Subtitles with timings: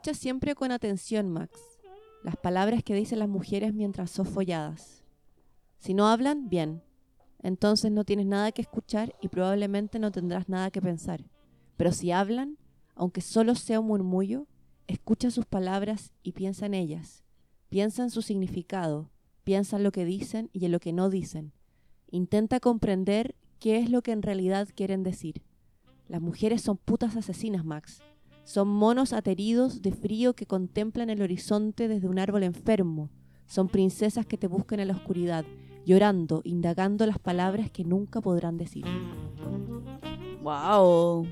[0.00, 1.60] Escucha siempre con atención, Max,
[2.24, 5.04] las palabras que dicen las mujeres mientras son folladas.
[5.76, 6.82] Si no hablan, bien.
[7.42, 11.28] Entonces no tienes nada que escuchar y probablemente no tendrás nada que pensar.
[11.76, 12.56] Pero si hablan,
[12.94, 14.46] aunque solo sea un murmullo,
[14.86, 17.22] escucha sus palabras y piensa en ellas.
[17.68, 19.10] Piensa en su significado,
[19.44, 21.52] piensa en lo que dicen y en lo que no dicen.
[22.10, 25.42] Intenta comprender qué es lo que en realidad quieren decir.
[26.08, 28.00] Las mujeres son putas asesinas, Max.
[28.44, 33.10] Son monos ateridos de frío que contemplan el horizonte desde un árbol enfermo.
[33.46, 35.44] Son princesas que te buscan en la oscuridad,
[35.84, 38.84] llorando, indagando las palabras que nunca podrán decir.
[40.42, 41.26] Wow.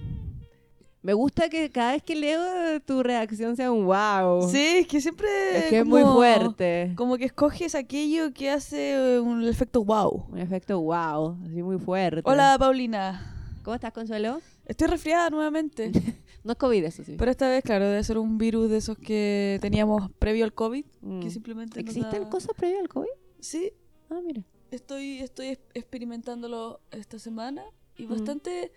[1.00, 4.48] Me gusta que cada vez que leo tu reacción sea un wow.
[4.50, 6.92] Sí, es que siempre Es que es muy como- fuerte.
[6.96, 10.26] Como que escoges aquello que hace un efecto wow.
[10.30, 12.22] Un efecto wow, así muy fuerte.
[12.24, 13.34] Hola, Paulina.
[13.62, 14.40] ¿Cómo estás, Consuelo?
[14.66, 15.90] Estoy resfriada nuevamente.
[16.48, 17.16] No es COVID, eso sí.
[17.18, 20.82] Pero esta vez, claro, debe ser un virus de esos que teníamos previo al COVID.
[21.02, 21.20] Mm.
[21.20, 23.10] Que simplemente nos ¿Existen da- cosas previas al COVID?
[23.38, 23.70] Sí,
[24.08, 24.42] Ah, mira.
[24.70, 27.62] estoy, estoy es- experimentándolo esta semana
[27.98, 28.08] y Mm.
[28.08, 28.72] bastante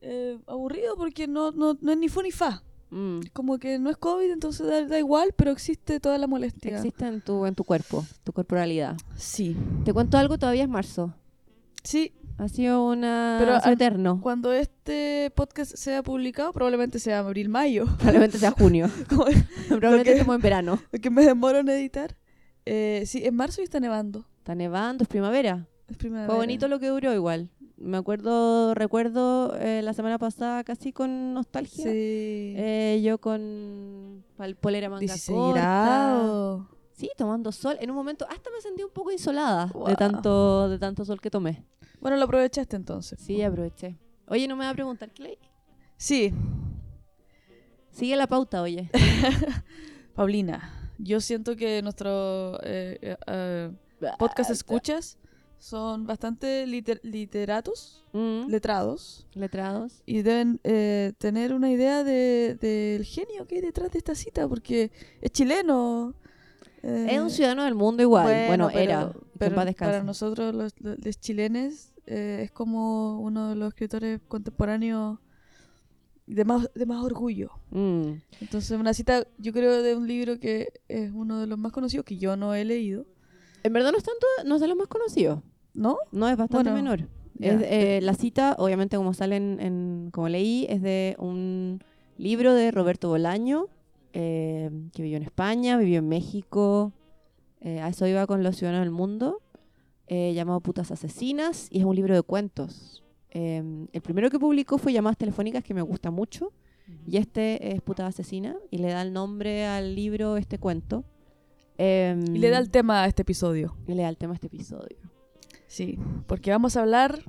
[0.00, 2.62] eh, aburrido porque no, no, no es ni fu ni fa.
[2.90, 3.18] Mm.
[3.32, 6.76] Como que no es COVID, entonces da, da igual, pero existe toda la molestia.
[6.76, 8.96] Existe en tu, en tu cuerpo, tu corporalidad.
[9.16, 9.56] Sí.
[9.84, 11.12] Te cuento algo, todavía es marzo.
[11.82, 13.36] Sí, Ha sido una...
[13.40, 14.20] Pero ha sido al- eterno.
[14.22, 17.86] cuando este podcast sea publicado, probablemente sea abril-mayo.
[17.98, 18.88] Probablemente sea junio.
[19.68, 20.78] Probablemente estemos en verano.
[21.02, 22.16] que me demoro en editar.
[22.64, 24.24] Eh, sí, en marzo y está nevando.
[24.38, 25.66] Está nevando, es primavera.
[25.88, 26.28] Es primavera.
[26.28, 27.50] Fue bonito lo que duró igual.
[27.76, 31.84] Me acuerdo, recuerdo eh, la semana pasada casi con nostalgia.
[31.84, 31.90] Sí.
[31.92, 34.24] Eh, yo con
[34.60, 35.60] polera manga 16 corta.
[35.60, 36.66] grados.
[36.92, 37.76] Sí, tomando sol.
[37.80, 41.30] En un momento hasta me sentí un poco insolada de tanto de tanto sol que
[41.30, 41.64] tomé.
[42.00, 43.18] Bueno, lo aprovechaste entonces.
[43.20, 43.96] Sí, aproveché.
[44.28, 45.38] Oye, ¿no me va a preguntar, Clay?
[45.96, 46.32] Sí,
[47.90, 48.88] Sigue la pauta, oye.
[50.14, 53.70] Paulina, yo siento que nuestro eh, eh, eh,
[54.18, 55.18] podcast escuchas
[55.58, 60.02] son bastante liter- literatos, Mm, letrados, letrados.
[60.06, 64.46] y deben eh, tener una idea de- del genio que hay detrás de esta cita,
[64.46, 66.14] porque es chileno.
[66.84, 68.46] eh, Es un ciudadano del mundo igual.
[68.46, 69.12] Bueno, era.
[69.46, 75.18] En Pero para nosotros, los, los- chilenes, eh, es como uno de los escritores contemporáneos
[76.26, 77.50] de más, de más orgullo.
[77.70, 78.12] Mm.
[78.40, 82.04] Entonces, una cita, yo creo, de un libro que es uno de los más conocidos,
[82.04, 83.06] que yo no he leído,
[83.62, 85.40] En verdad no es tanto, no es de los más conocidos.
[85.74, 85.98] ¿no?
[86.12, 87.08] No, es bastante Bueno, menor.
[87.40, 91.82] Es, eh, la cita, obviamente, como salen en, como leí, es de un
[92.16, 93.66] libro de Roberto Bolaño,
[94.12, 96.92] eh, que vivió en España, vivió en México,
[97.60, 99.42] eh, a eso iba con los ciudadanos del mundo,
[100.06, 103.02] eh, llamado Putas Asesinas, y es un libro de cuentos.
[103.30, 106.52] Eh, el primero que publicó fue Llamadas Telefónicas, que me gusta mucho,
[107.06, 111.04] y este es Putas Asesina, y le da el nombre al libro este cuento.
[111.76, 113.76] Eh, Y le da el tema a este episodio.
[113.86, 114.96] y le da el tema a este episodio.
[115.66, 117.22] Sí, porque vamos a hablar,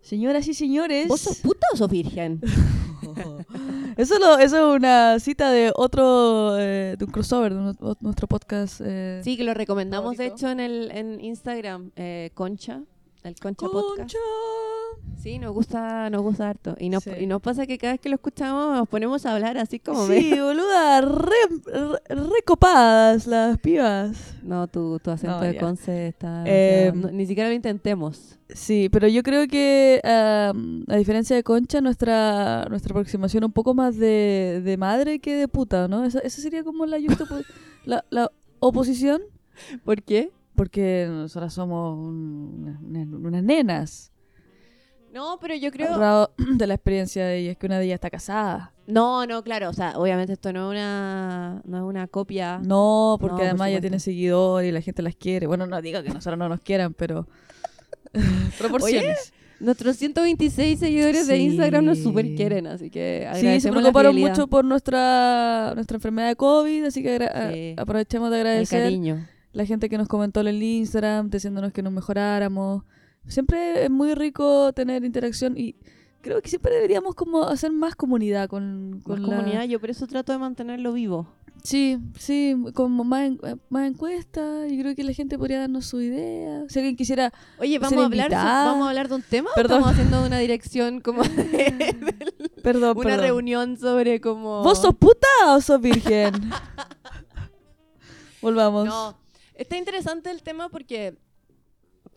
[0.00, 1.06] señoras y señores.
[1.08, 2.40] ¿Vos sos puta o sos virgen?
[3.98, 8.26] Eso, lo- eso es una cita de otro, eh, de un crossover, de nu- nuestro
[8.28, 8.80] podcast.
[8.84, 12.80] eh, Sí, que lo recomendamos de hecho en el en Instagram, eh, Concha,
[13.24, 14.14] el Concha Podcast.
[15.16, 16.76] Sí, nos gusta, nos gusta harto.
[16.78, 17.10] Y nos, Sí.
[17.20, 20.06] y nos pasa que cada vez que lo escuchamos nos ponemos a hablar así como
[20.06, 21.34] Sí, boluda, re,
[21.66, 24.34] re- re las pibas.
[24.42, 25.56] No, tu, tu acento No, de.
[25.56, 26.44] Conce está...
[26.46, 28.38] Eh, demasiado- no, ni siquiera lo intentemos.
[28.48, 33.74] Sí, pero yo creo que am, a diferencia de Concha, nuestra nuestra aproximación un poco
[33.74, 36.04] más de, de madre que de puta, ¿no?
[36.04, 36.98] Esa, esa sería como la,
[37.84, 39.20] la, la oposición,
[39.84, 40.30] ¿Por qué?
[40.54, 44.10] porque nosotras somos un- unas, unas nenas.
[45.12, 46.30] No, pero yo creo...
[46.56, 48.72] de la experiencia de ellas, que una de ellas está casada.
[48.86, 49.68] No, no, claro.
[49.70, 52.58] O sea, obviamente esto no es una, no es una copia.
[52.64, 53.80] No, porque No, por además ya supuesto.
[53.82, 55.46] tiene seguidores y la gente las quiere.
[55.46, 57.26] Bueno, no digo que nosotros no nos quieran, pero...
[58.58, 59.32] Proporciones.
[59.60, 61.36] Nuestros 126 seguidores de.
[61.38, 66.36] Instagram nos super quieren, así que Sí, se preocuparon mucho por nuestra, nuestra enfermedad de
[66.36, 67.18] COVID, así que
[67.52, 67.74] Sí.
[67.76, 69.26] aprovechemos de el agradecer cariño.
[69.52, 72.84] la gente que nos comentó en el Instagram, diciéndonos que nos mejoráramos.
[73.28, 75.76] Siempre es muy rico tener interacción y
[76.20, 79.16] creo que siempre deberíamos como hacer más comunidad con, la...
[79.22, 81.28] comunidad, yo por eso trato de mantenerlo vivo.
[81.62, 86.00] Sí, sí, como más, en- más encuestas y creo que la gente podría darnos su
[86.00, 86.62] idea.
[86.68, 87.32] Si alguien quisiera...
[87.58, 89.82] Oye, vamos a hablar, vamos a hablar de un tema Perdón.
[89.82, 91.96] o estamos haciendo una dirección como de-
[92.62, 93.20] Perdón, una perdón.
[93.24, 96.32] reunión sobre como ¿Vos sos puta o sos virgen?
[98.40, 98.86] Volvamos.
[98.86, 99.18] No,
[99.54, 101.16] está interesante el tema porque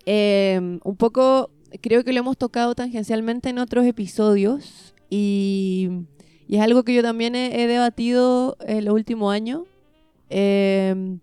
[0.05, 1.51] eh, un poco
[1.81, 5.89] creo que lo hemos tocado tangencialmente en otros episodios y,
[6.49, 9.63] es algo que yo también he, debatido en los últimos años.
[10.29, 11.17] eh,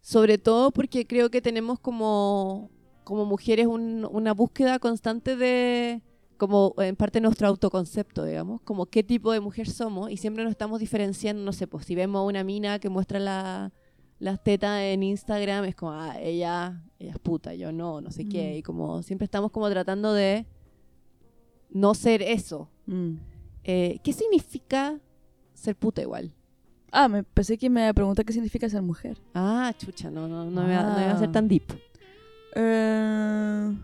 [0.00, 2.70] sobre todo porque creo que tenemos como,
[3.04, 6.02] como mujeres un- una búsqueda constante de,
[6.36, 10.50] como en parte nuestro autoconcepto, digamos, como qué tipo de mujer somos y siempre nos
[10.50, 13.72] estamos diferenciando, no sé, pues si vemos una mina que muestra la,
[14.18, 18.26] las tetas en Instagram, es como, ah, ella, ella es puta, yo no, no sé
[18.28, 20.46] qué, y como siempre estamos como tratando de
[21.70, 22.68] no ser eso.
[22.86, 23.14] Mm.
[23.64, 24.98] Eh, ¿Qué significa
[25.52, 26.32] ser puta igual?
[26.92, 29.18] Ah, me pensé que me preguntar qué significa ser mujer.
[29.34, 31.32] Ah, chucha, no, no, no, me va, no a ser Ah.
[31.32, 31.64] tan deep.
[32.54, 33.76] Eh,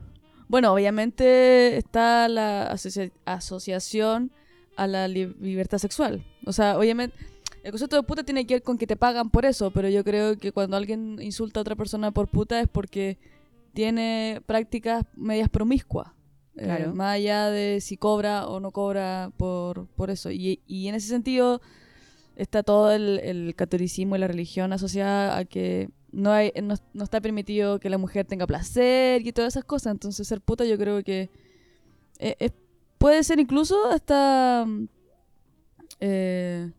[0.48, 4.30] bueno, obviamente está la asocia- asociación
[4.76, 6.24] a la li- libertad sexual.
[6.46, 7.16] O sea, obviamente,
[7.62, 10.02] el concepto de puta tiene que ver con que te pagan por eso, pero yo
[10.04, 13.18] creo que cuando alguien insulta a otra persona por puta es porque
[13.72, 16.08] tiene prácticas medias promiscuas.
[16.56, 16.94] Eh, Claro.
[16.94, 20.30] más allá de si cobra o no cobra por, por eso.
[20.30, 21.60] Y, y en ese sentido
[22.36, 27.04] está todo el, el catolicismo y la religión asociada a que no, hay, no, no
[27.04, 29.92] está permitido que la mujer tenga placer y todas esas cosas.
[29.92, 31.30] Entonces ser puta yo creo que
[32.18, 32.52] eh, es-
[32.98, 34.64] puede ser incluso hasta...
[34.66, 34.88] mm,
[36.00, 36.70] eh,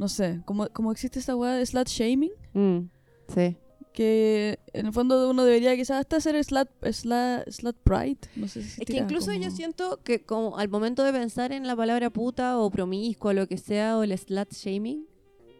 [0.00, 2.88] no sé, como, como existe esa weá de slut shaming, Mm,
[3.34, 3.56] sí.
[3.92, 8.18] que en el fondo uno debería quizás hasta hacer slut, slut, slut pride.
[8.36, 11.52] No sé si Es que incluso yo como- siento que como al momento de pensar
[11.52, 15.06] en la palabra puta o promiscuo o lo que sea o el slut shaming,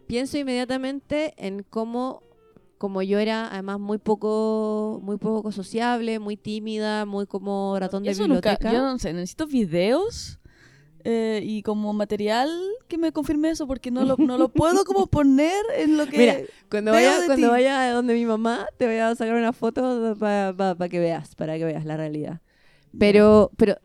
[0.07, 2.23] pienso inmediatamente en cómo
[2.77, 8.09] como yo era además muy poco muy poco sociable, muy tímida, muy como ratón de
[8.09, 8.73] Eso nunca- biblioteca.
[8.73, 10.39] yo no sé, necesito videos
[11.05, 12.49] eh, y como material
[12.87, 16.17] que me confirme eso porque no lo, no lo puedo como poner en lo que...
[16.17, 16.37] Mira,
[16.69, 17.51] Cuando vaya, cuando ti.
[17.51, 21.57] vaya a donde mi mamá, te voy a sacar una foto para que veas, para
[21.57, 22.41] que veas la realidad.
[22.97, 23.75] Pero, pero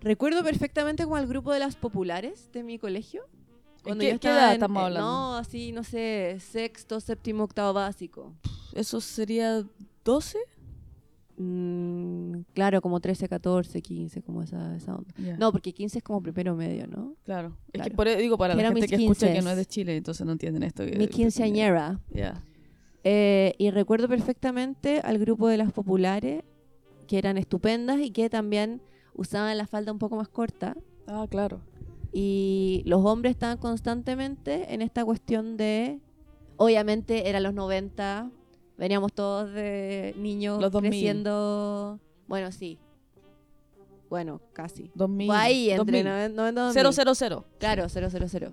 [0.00, 3.22] recuerdo perfectamente como al grupo de las populares de mi colegio.
[3.78, 5.08] ¿En Cuando qué- yo qué edad en- estamos eh, hablando?
[5.10, 8.32] No, así, no sé, sexto, séptimo, octavo básico.
[8.72, 9.64] Eso sería
[10.04, 10.38] 12.
[11.36, 15.12] Mm, claro, como 13, 14, 15, como esa, esa onda.
[15.38, 17.14] No, porque 15 es como primero medio, ¿no?
[17.24, 17.56] claro.
[17.72, 19.44] Es que por, digo para la gente que escucha que 15s.
[19.44, 20.84] no es de Chile, entonces no entienden esto.
[20.84, 22.00] que- Mi quinceañera.
[22.10, 22.42] Ya.
[23.02, 26.42] Eh, y recuerdo perfectamente al grupo de las populares,
[27.06, 28.80] que eran estupendas y que también
[29.14, 30.76] usaban la falda un poco más corta.
[31.06, 31.60] Ah, claro.
[32.12, 36.00] Y los hombres estaban constantemente en esta cuestión de.
[36.56, 38.30] Obviamente eran los 90,
[38.78, 40.90] veníamos todos de niños Los 2000.
[40.90, 42.00] creciendo.
[42.26, 42.78] Bueno, sí.
[44.10, 44.90] Bueno, casi.
[44.94, 45.26] 2000.
[45.26, 46.36] Fue ahí, entre 2000.
[46.36, 47.14] 90 y 2000.
[47.14, 47.44] 000.
[47.58, 48.52] Claro, 000.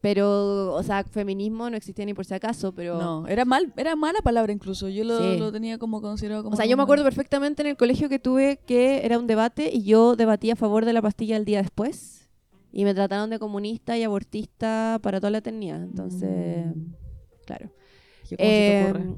[0.00, 2.98] Pero, o sea, feminismo no existía ni por si acaso, pero.
[2.98, 4.88] No, era mal, era mala palabra incluso.
[4.88, 5.38] Yo lo, Sí.
[5.38, 6.54] lo tenía como considerado como.
[6.54, 9.70] O sea, yo me acuerdo perfectamente en el colegio que tuve que era un debate
[9.72, 12.28] y yo debatí a favor de la pastilla el día después.
[12.72, 15.82] Y me trataron de comunista y abortista para toda la eternidad.
[15.82, 16.94] Entonces, Mm.
[17.44, 17.70] claro.
[18.30, 19.16] ¿Qué- ¿Cómo se te ocurre?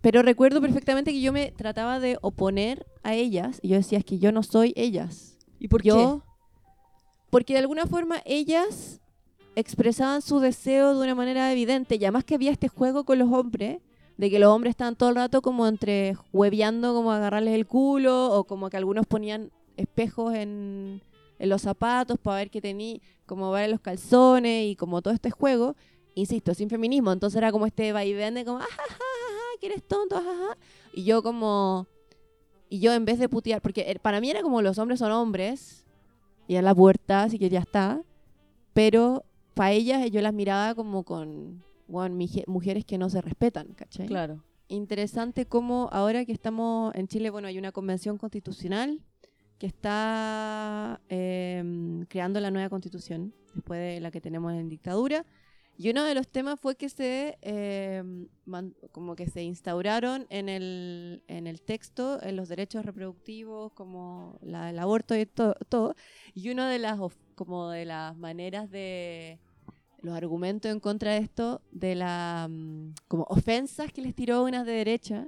[0.00, 3.58] pero recuerdo perfectamente que yo me trataba de oponer a ellas.
[3.62, 5.38] Y yo decía, es que yo no soy ellas.
[5.58, 6.22] ¿Y por yo,
[7.30, 9.00] Porque de alguna forma ellas
[9.56, 11.94] expresaban su deseo de una manera evidente.
[11.96, 13.78] Y además que había este juego con los hombres,
[14.16, 18.30] de que los hombres estaban todo el rato como entre hueveando, como agarrarles el culo,
[18.32, 21.02] o como que algunos ponían espejos en,
[21.38, 25.30] en los zapatos para ver qué tenía, como ver los calzones y como todo este
[25.30, 25.74] juego.
[26.14, 27.12] Insisto, sin feminismo.
[27.12, 30.16] Entonces era como este vaivén de como, ah, ja, ja, ja, ja, que eres tonto,
[30.16, 30.56] jajaja.
[30.92, 31.86] Y yo como...
[32.70, 35.12] Y yo en vez de putear, porque er- para mí era como los hombres son
[35.12, 35.84] hombres,
[36.48, 38.02] y a la puerta, así que ya está.
[38.72, 42.16] Pero para ellas yo las miraba como con bueno,
[42.46, 44.06] mujeres que no se respetan, ¿cachai?
[44.06, 44.42] Claro.
[44.68, 49.00] Interesante cómo ahora que estamos en Chile, bueno, hay una convención constitucional
[49.58, 55.24] que está em, creando la nueva constitución, después de la que tenemos en dictadura.
[55.76, 57.36] Y uno de los temas fue que se
[58.46, 64.38] man- como que se instauraron en el, en el texto en los derechos reproductivos, como
[64.42, 65.94] la- el aborto y to- todo.
[66.34, 66.98] Y una de las
[67.34, 69.40] como de las maneras de
[70.02, 74.66] los argumentos en contra de esto, de la mm, como ofensas que les tiró unas
[74.66, 75.26] de derecha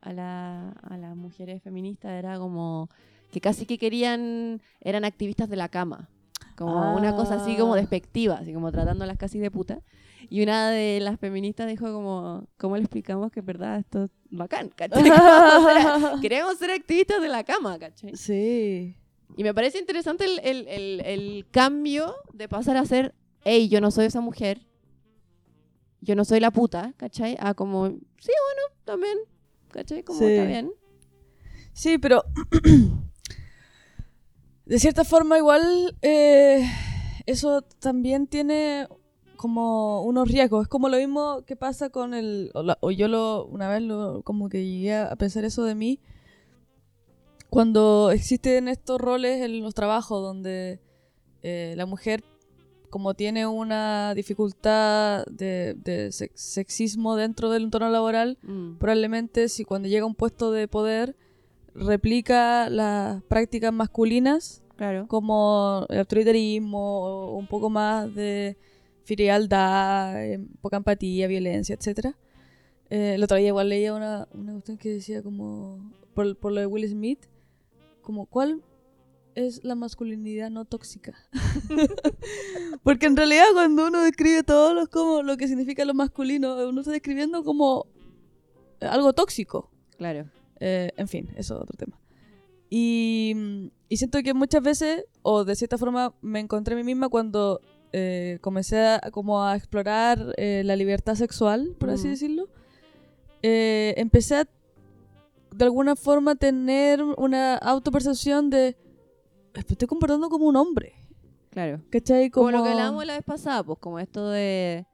[0.00, 2.88] a, la, a las mujeres feministas, era como
[3.30, 6.08] que casi que querían, eran activistas de la cama.
[6.56, 7.76] Como una cosa así como Ah.
[7.76, 9.80] despectiva, así como tratándolas casi de puta.
[10.30, 14.70] Y una de las feministas dijo como, ¿cómo le explicamos que verdad esto es bacán?
[14.74, 15.02] ¿cachai?
[15.02, 18.16] Queremos ser- Queremos ser activistas de la cama, ¿cachai?
[18.16, 18.96] Sí.
[19.36, 23.80] Y me parece interesante el, el- el- el cambio de pasar a ser, hey, yo
[23.80, 24.60] no soy esa mujer,
[26.00, 27.36] yo no soy la puta, ¿cachai?
[27.40, 29.18] A como, sí, bueno, también,
[29.72, 30.02] ¿cachai?
[30.04, 30.26] Como Sí.
[30.26, 30.70] está bien.
[31.72, 32.22] Sí, pero
[34.66, 36.64] de cierta forma igual eh,
[37.26, 38.86] eso también tiene
[39.36, 40.62] como unos riesgos.
[40.62, 42.50] Es como lo mismo que pasa con el...
[42.54, 45.74] O, la- o yo lo, una vez lo, como que llegué a pensar eso de
[45.74, 46.00] mí.
[47.50, 50.80] Cuando existen estos roles en los trabajos donde
[51.42, 52.24] eh, la mujer
[52.90, 59.64] como tiene una dificultad de, de sex- sexismo dentro del entorno laboral, Mm, probablemente si
[59.64, 61.16] cuando llega a un puesto de poder
[61.74, 65.06] replica las prácticas masculinas claro.
[65.08, 68.56] como el autoritarismo o un poco más de
[69.04, 72.14] frialdad, eh, poca empatía, violencia, etc.
[72.88, 76.66] el otro día igual leía una, una cuestión que decía como, por, por lo de
[76.66, 77.26] Will Smith,
[78.00, 78.62] como, ¿cuál
[79.34, 81.14] es la masculinidad no tóxica?
[82.82, 86.80] Porque en realidad cuando uno describe todo lo, como, lo que significa lo masculino, uno
[86.80, 87.86] está describiendo como
[88.80, 89.70] algo tóxico.
[89.96, 90.30] Claro.
[90.66, 91.98] Eh, en fin, eso es otro tema.
[92.70, 96.84] Y, mm, y siento que muchas veces, o de cierta forma, me encontré a mí
[96.84, 97.60] misma cuando
[97.92, 102.10] eh, comencé a, como a explorar eh, la libertad sexual, por así Ujú.
[102.10, 102.48] decirlo.
[103.42, 104.48] eh, empecé a,
[105.54, 108.74] de alguna forma, tener una autopercepción de,
[109.54, 110.94] "Me estoy comportando como un hombre.
[111.50, 111.82] Claro.
[111.90, 112.30] ¿Cachai?
[112.30, 114.86] Como lo que hablábamos la vez pasada, pues como esto de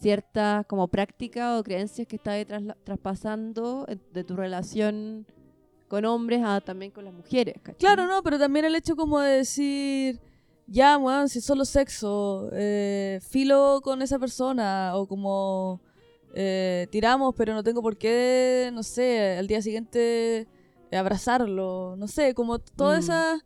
[0.00, 2.46] ciertas como prácticas o creencias que estás
[2.84, 5.26] traspasando eh, de tu relación
[5.88, 7.78] con hombres a también con las mujeres, ¿cachai?
[7.78, 10.20] Claro, no, pero también el hecho como de decir,
[10.66, 15.80] ya, weón, si es solo sexo, eh, filo con esa persona, o como
[16.34, 20.46] eh, tiramos, pero no tengo por qué, no sé, al día siguiente
[20.92, 23.02] eh, abrazarlo, no sé, como todas Mm.
[23.02, 23.42] esas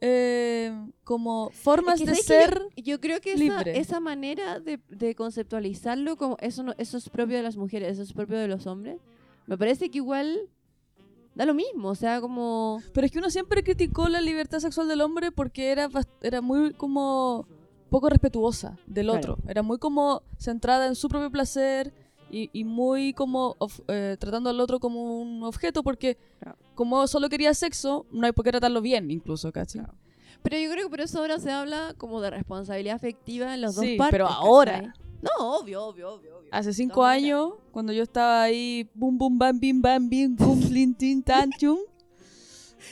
[0.00, 0.72] eh,
[1.04, 2.62] como formas Es que de ¿sabes ser...
[2.76, 7.08] yo, yo creo que esa, esa manera de, de conceptualizarlo como eso no, eso es
[7.08, 8.98] propio de las mujeres, eso es propio de los hombres,
[9.46, 10.48] me parece que igual
[11.34, 14.88] da lo mismo, o sea, como Pero es que uno siempre criticó la libertad sexual
[14.88, 15.88] del hombre porque era,
[16.20, 17.46] era muy como
[17.90, 19.18] poco respetuosa del Claro.
[19.34, 19.38] otro.
[19.48, 21.92] Era muy como centrada en su propio placer
[22.30, 26.16] y, y muy como of- eh, tratando al otro como un objeto porque
[26.74, 29.82] como solo quería sexo, no hay por qué tratarlo bien incluso, ¿cachai?
[30.42, 33.74] Pero yo creo que por eso ahora se habla como de responsabilidad afectiva en las
[33.74, 34.10] Sí, dos partes.
[34.12, 34.72] pero ahora.
[34.82, 34.92] ¿cachai?
[35.20, 36.48] No, obvio, obvio, obvio, obvio.
[36.52, 40.94] Hace cinco años, cuando yo estaba ahí, bum, bum, bam, bim, bam, bim, bum, blin,
[40.94, 41.78] tin, tan, chum.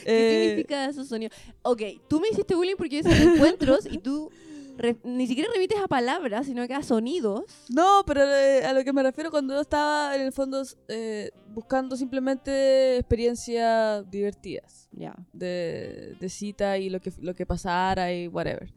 [0.03, 1.35] ¿Qué eh, significa esos sonidos?
[1.63, 4.29] Ok, tú me hiciste bullying porque yo hice encuentros y tú
[4.77, 7.43] re- ni siquiera remites a palabras, sino que a sonidos.
[7.69, 11.31] No, pero eh, a lo que me refiero cuando yo estaba en el fondo eh,
[11.53, 15.15] buscando simplemente experiencias divertidas Ya.
[15.33, 18.71] de, de cita y lo que, lo que pasara y whatever.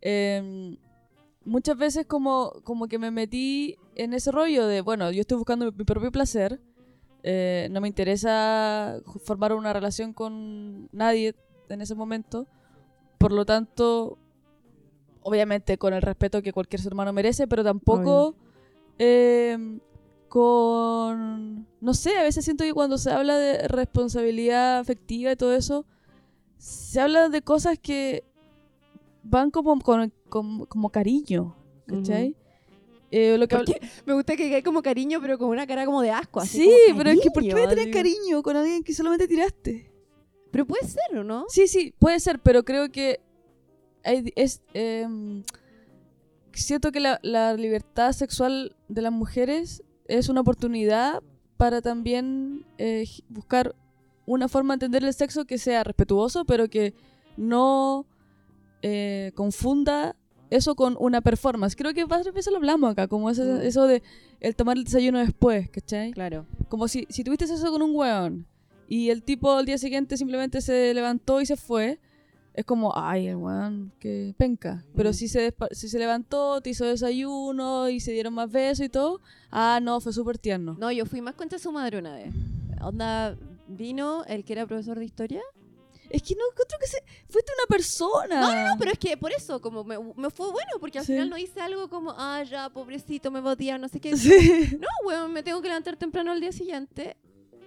[0.00, 0.76] Em,
[1.44, 5.66] muchas veces como, como que me metí en ese rollo de, bueno, yo estoy buscando
[5.66, 6.60] mi, mi propio placer,
[7.24, 11.34] eh, no me interesa formar una relación con nadie
[11.68, 12.46] en ese momento,
[13.18, 14.18] por lo tanto,
[15.28, 18.34] obviamente con el respeto que cualquier ser humano merece, pero tampoco
[18.98, 19.80] em,
[20.28, 25.54] con, no sé, a veces siento que cuando se habla de responsabilidad afectiva y todo
[25.54, 25.86] eso,
[26.58, 28.24] se habla de cosas que
[29.22, 31.56] van como con, como cariño,
[31.86, 32.34] ¿cachai?
[33.10, 33.80] Eh, lo que.
[34.04, 36.40] Me gusta que hay como cariño, pero con una cara como de asco.
[36.40, 38.92] Así Sí, como pero es que ¿por qué voy a tener cariño con alguien que
[38.92, 39.90] solamente tiraste?
[40.50, 41.44] Pero puede ser, ¿o no?
[41.48, 43.20] Sí, sí, puede ser, pero creo que
[44.08, 45.42] hay- es em,
[46.52, 51.22] siento que la, la libertad sexual de las mujeres es una oportunidad
[51.56, 53.74] para también eh, buscar
[54.26, 56.94] una forma de entender el sexo que sea respetuoso, pero que
[57.36, 58.06] no
[58.82, 60.14] eh, confunda
[60.50, 61.74] eso con una performance.
[61.76, 63.60] Creo que varias veces lo hablamos acá, como ese- Mm.
[63.62, 64.02] eso de
[64.40, 66.12] el tomar el desayuno después, ¿cachai?
[66.12, 66.46] Claro.
[66.68, 68.46] Como si, si tuviste eso con un weón
[68.88, 71.98] y el tipo al día siguiente simplemente se levantó y se fue,
[72.58, 74.84] es como, ay, el weón, que penca.
[74.96, 75.14] Pero Mm.
[75.14, 79.20] si, se si se levantó, te hizo desayuno y se dieron más besos y todo,
[79.50, 80.76] ah, no, fue súper tierno.
[80.78, 82.32] No, yo fui más contra su madre una vez.
[82.80, 83.36] Onda,
[83.68, 85.40] vino el que era profesor de historia.
[86.10, 87.02] Es que no encuentro que se...
[87.28, 88.40] Fuiste una persona.
[88.40, 91.04] No, no, no, pero es que por eso, como me, me fue bueno, porque al
[91.04, 91.12] Sí.
[91.12, 94.16] final no hice algo como, ah, ya, pobrecito, me va a odiar, no sé qué.
[94.16, 94.78] Sí.
[94.80, 97.16] No, weón, me tengo que levantar temprano al día siguiente.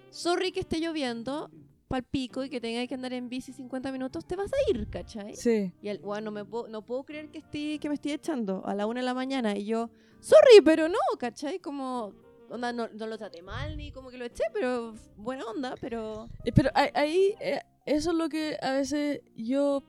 [0.10, 1.50] Sorry que esté lloviendo,
[1.92, 4.88] pal pico y que tenga que andar en bici 50 minutos, te vas a ir,
[4.90, 5.36] ¿cachai?
[5.36, 5.74] Sí.
[5.82, 8.66] Y el, weón, no, me puedo, no puedo creer que, estoy, que me estoy echando
[8.66, 9.58] a la una de la mañana.
[9.58, 9.90] Y yo,
[10.22, 11.60] sorry, pero no, ¿cachai?
[11.60, 12.14] Como,
[12.50, 16.30] onda, no, no lo traté mal ni como que lo eché, pero buena onda, pero...
[16.46, 19.84] Eh, Pero ahí, eh, eso es lo que a veces yo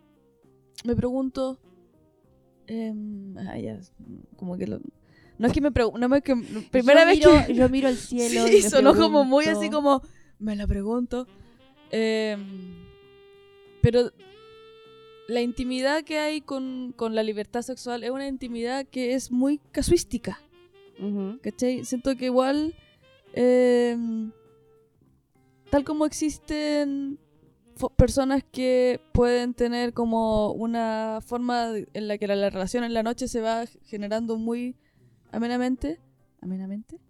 [0.85, 1.59] me pregunto.
[2.67, 3.79] em, ah, ya,
[4.37, 4.81] como que lo-
[5.39, 6.35] no es que me pregunto, no es que
[6.71, 9.61] primera yo vez miro, que Yo miro al cielo sí, y sonó como muy pregunto-
[9.61, 10.03] así como
[10.39, 11.27] me la pregunto.
[11.93, 12.87] Em,
[13.83, 14.11] pero
[15.29, 19.59] la intimidad que hay con, con la libertad sexual es una intimidad que es muy
[19.71, 20.41] casuística.
[21.43, 21.85] ¿Cachai?
[21.85, 22.77] Siento que igual,
[23.35, 23.97] eh,
[25.69, 27.19] tal como existen
[27.97, 33.03] personas que pueden tener como una forma en la que la, la relación en la
[33.03, 34.77] noche se va generando muy
[35.33, 35.99] amenamente,
[36.41, 37.01] amenamente,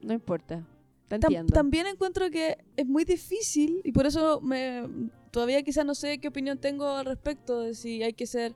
[0.00, 0.66] No importa.
[1.08, 1.52] Te Tam- entiendo.
[1.54, 4.88] también encuentro que es muy difícil y por eso me,
[5.30, 8.54] todavía quizás no sé qué opinión tengo al respecto de si hay que ser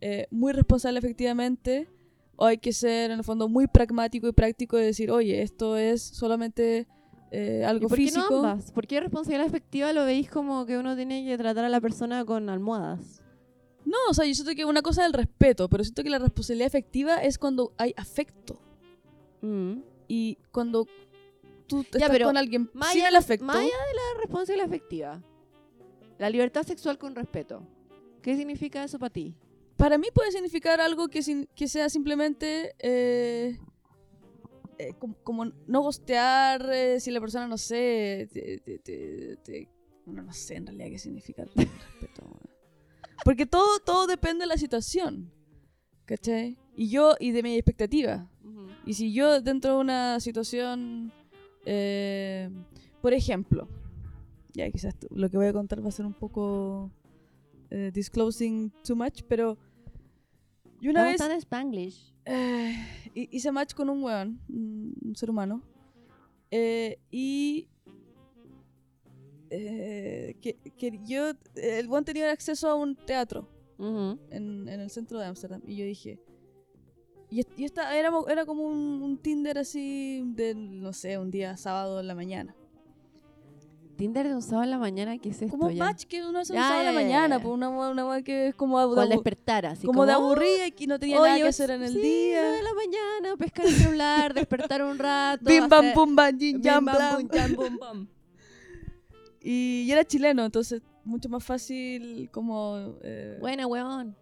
[0.00, 1.88] eh, muy responsable efectivamente
[2.36, 5.76] o hay que ser en el fondo muy pragmático y práctico de decir, oye, esto
[5.76, 6.86] es solamente
[7.32, 8.26] eh, ¿Y algo por qué físico.
[8.30, 8.72] no ambas?
[8.72, 12.24] ¿Por qué responsabilidad efectiva lo veis como que uno tiene que tratar a la persona
[12.24, 13.22] con almohadas?
[13.84, 16.18] No, o sea, yo siento que una cosa es el respeto, pero siento que la
[16.18, 18.58] responsabilidad efectiva es cuando hay afecto
[19.42, 19.80] Mm.
[20.08, 20.86] y cuando
[21.70, 23.44] tú Ya, estás pero con alguien más sin el afecto.
[23.46, 25.22] Más allá de la responsabilidad efectiva.
[26.18, 27.66] La libertad sexual con respeto.
[28.22, 29.34] ¿Qué significa eso para ti?
[29.76, 33.58] Para mí puede significar algo que, sin- que sea simplemente eh,
[34.78, 39.68] eh, como, como no gostear eh, si la persona, no sé, te, te- te-
[40.04, 42.38] bueno, no sé en realidad qué significa el respeto.
[43.24, 45.32] Porque todo, todo depende de la situación,
[46.04, 46.58] ¿cachai?
[46.76, 48.30] Y yo, y de mi expectativa.
[48.86, 51.12] Y si yo dentro de una situación,
[51.64, 52.48] eh,
[53.02, 53.68] por ejemplo,
[54.52, 56.90] ya quizás lo que voy a contar va a ser un poco
[57.70, 59.56] eh, disclosing too much, pero
[60.80, 62.12] yo una vez Spanglish.
[62.24, 62.74] eh,
[63.14, 65.62] hi- hice match con un weón, un, ser humano,
[66.50, 67.68] eh, y
[69.50, 73.48] eh, que, que yo, el weón tenía acceso a un teatro
[73.78, 74.18] Ujú.
[74.30, 75.60] en, en el centro de Ámsterdam.
[75.66, 76.18] Y yo dije.
[77.30, 81.56] Y, y esta era, era como un, un Tinder así de, no sé, un día
[81.56, 82.54] sábado en la mañana.
[83.96, 85.84] Tinder de un sábado en la mañana, ¿qué es esto Como un ya?
[85.84, 88.48] match que uno hace un Ya, sábado en la mañana, pues una, una wea que
[88.48, 91.46] es como, de despertar, así como de "Oh, aburrida y que no tenía nada que
[91.48, 92.50] hacer en el sí, día.
[92.50, 95.44] de la mañana, pescar el celular, despertar un rato.
[95.44, 98.08] Bim bam hacer- pum bam Bim, jam bam, bum, jam, bum, bam.
[99.42, 102.94] Y, y era chileno, entonces mucho más fácil como...
[103.02, 104.16] eh, Buena, weón.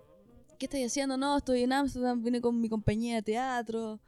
[0.58, 1.16] ¿Qué estáis haciendo?
[1.16, 4.00] No, estoy en Ámsterdam, vine con mi compañía de teatro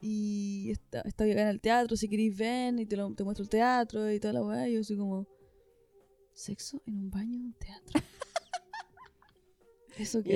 [0.00, 3.42] y está- estoy acá en el teatro, si queréis ven y te, lo- te muestro
[3.42, 4.68] el teatro y toda la weá.
[4.68, 5.26] Y yo soy como,
[6.34, 8.00] ¿sexo en un baño de un teatro?
[9.98, 10.30] Eso que.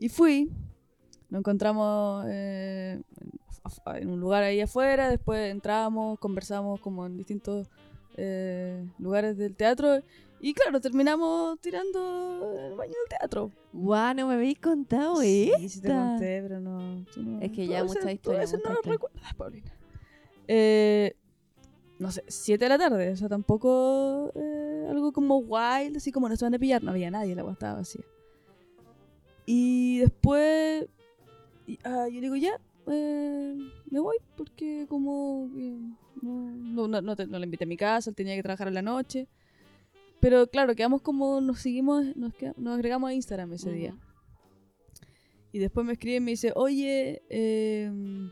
[0.00, 0.50] Y fui,
[1.30, 3.00] nos encontramos eh,
[3.94, 7.68] en, un lugar ahí afuera, después entramos, conversamos como en distintos
[8.16, 10.02] eh, lugares del teatro
[10.40, 13.50] y claro, terminamos tirando el baño del teatro.
[13.78, 15.68] Guau, no me habéis contado Sí, esta.
[15.68, 17.04] sí te conté, pero no.
[17.16, 18.92] no- Es que ya a mucha historia, a no historia.
[18.92, 19.72] recuerdas, Paulina.
[20.48, 21.14] Eh,
[21.98, 26.28] no sé, 7 de la tarde, o sea, tampoco eh, algo como wild, así como
[26.28, 28.04] no se van a pillar, no había nadie, la agua estaba vacía.
[29.44, 30.86] Y después,
[31.66, 33.54] y- ah, yo digo, ya, eh,
[33.90, 35.48] me voy, porque como
[36.22, 38.74] no, no, no, te- no le invité a mi casa, él tenía que trabajar en
[38.74, 39.28] la noche.
[40.20, 43.96] Pero claro, quedamos como, nos seguimos, nos, queda- nos agregamos a Instagram ese día.
[45.52, 48.30] Y después me escribe y me dice, oye, em,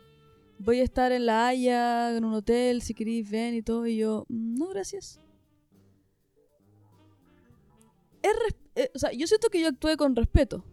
[0.59, 3.87] voy a estar en La Haya, en un hotel, si queréis ven y todo.
[3.87, 5.21] Y yo, "Mm, no, gracias.
[8.23, 8.33] Es
[8.77, 10.65] eh, o sea, yo siento que yo actué con respeto.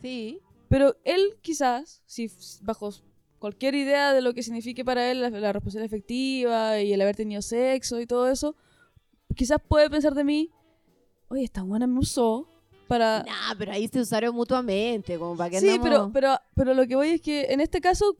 [0.00, 0.40] Sí.
[0.68, 2.30] Pero él quizás, si
[2.62, 2.90] bajo
[3.38, 7.16] cualquier idea de lo que signifique para él la, la responsabilidad efectiva y el haber
[7.16, 8.54] tenido sexo y todo eso,
[9.34, 10.50] quizás puede pensar de mí,
[11.28, 12.48] oye, esta buena me usó
[12.88, 13.22] para...
[13.22, 16.86] Nah, pero ahí se usaron mutuamente, como para que Sí, andamos- pero, pero, pero lo
[16.86, 18.16] que voy es que en este caso,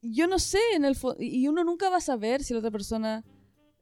[0.00, 2.70] yo no sé en el fondo, y uno nunca va a saber si la otra
[2.70, 3.24] persona,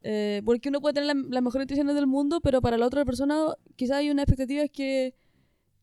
[0.03, 3.05] eh, porque uno puede tener la- las mejores intenciones del mundo, pero para la otra
[3.05, 5.15] persona quizás hay una expectativa es que,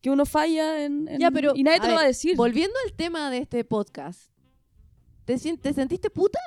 [0.02, 2.36] que uno falla en, en- Ya, pero, y nadie te lo va a decir.
[2.36, 4.30] Volviendo al tema de este podcast.
[5.24, 6.38] ¿Te, te sentiste puta?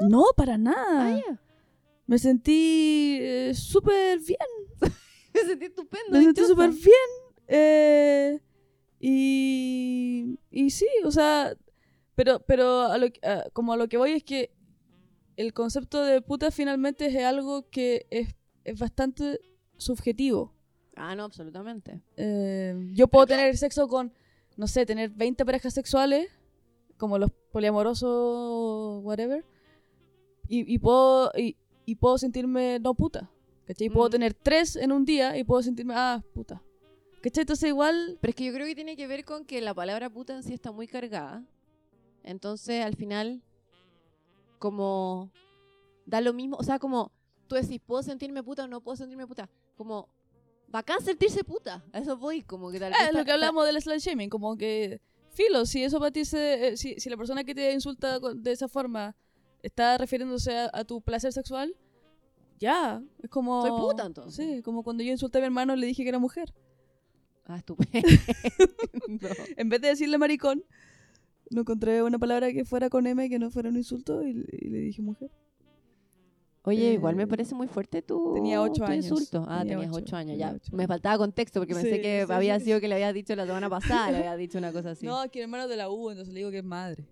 [0.00, 1.20] No, para nada.
[1.28, 1.38] Ah.
[2.06, 4.38] Me sentí eh, súper bien.
[5.34, 6.10] Me sentí estupendo.
[6.10, 7.10] Me sentí súper bien.
[7.48, 8.40] eh,
[9.00, 11.54] y, y sí, o sea,
[12.14, 14.52] pero, pero a lo, a- como a lo que voy es que
[15.36, 19.40] el concepto de puta finalmente es algo que es, es bastante
[19.76, 20.54] subjetivo.
[20.96, 22.00] Ah, no, absolutamente.
[22.16, 24.12] Eh, yo puedo tener sexo con,
[24.56, 26.28] no sé, tener 20 parejas sexuales,
[26.96, 29.44] como los poliamorosos, whatever,
[30.46, 31.56] y, y puedo, y,
[31.86, 33.30] y puedo sentirme no puta.
[33.66, 33.86] ¿Cachai?
[33.86, 34.12] Y puedo Mm.
[34.12, 36.62] tener tres en un día y puedo sentirme, ah, puta.
[37.22, 37.42] ¿Cachai?
[37.42, 40.10] Entonces igual, Pero es que yo creo que tiene que ver con que la palabra
[40.10, 41.42] puta en sí está muy cargada.
[42.22, 43.42] Entonces, al final,
[44.58, 45.30] como
[46.06, 46.56] da lo mismo.
[46.58, 47.12] O sea, como
[47.48, 49.48] tú decís, ¿puedo sentirme puta o no puedo sentirme puta?
[49.76, 50.08] Como
[50.68, 51.82] bacán sentirse puta.
[51.92, 53.00] A eso voy, como que tal vez.
[53.00, 56.24] Ah, es lo que hablamos del slut shaming, como que, filo, si eso para ti,
[56.24, 59.16] se, eh, si, si la persona que te insulta de esa forma
[59.64, 61.74] está refiriéndose a, a tu placer sexual,
[62.58, 63.62] ya, es como...
[63.62, 64.34] Soy puta, entonces.
[64.56, 66.52] Sí, como cuando yo insulté a mi hermano le dije que era mujer.
[67.46, 68.08] Ah, estupendo.
[69.56, 70.64] En vez de decirle maricón,
[71.50, 74.68] no encontré una palabra que fuera con M, que no fuera un insulto, y, y
[74.70, 75.30] le dije mujer.
[76.66, 79.04] Oye, Eh, igual me parece muy fuerte tu, tenía ocho tu años.
[79.06, 79.44] insulto.
[79.46, 80.52] Ah, Tenía tenías ocho, años, ya.
[80.54, 82.64] ocho Me faltaba contexto porque pensé Sí, que sí, había sí.
[82.66, 85.04] sido que le habías dicho la semana pasada, le habías dicho una cosa así.
[85.06, 87.04] No, es que hermano de la U, entonces le digo que es madre.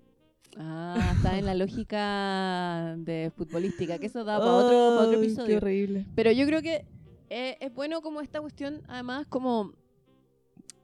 [0.58, 5.26] Ah, está en la lógica de futbolística, que eso da para otro, pa' otro Qué
[5.26, 5.56] episodio.
[5.56, 6.06] horrible.
[6.14, 6.84] Pero yo creo que
[7.30, 9.72] eh, es bueno como esta cuestión, además, como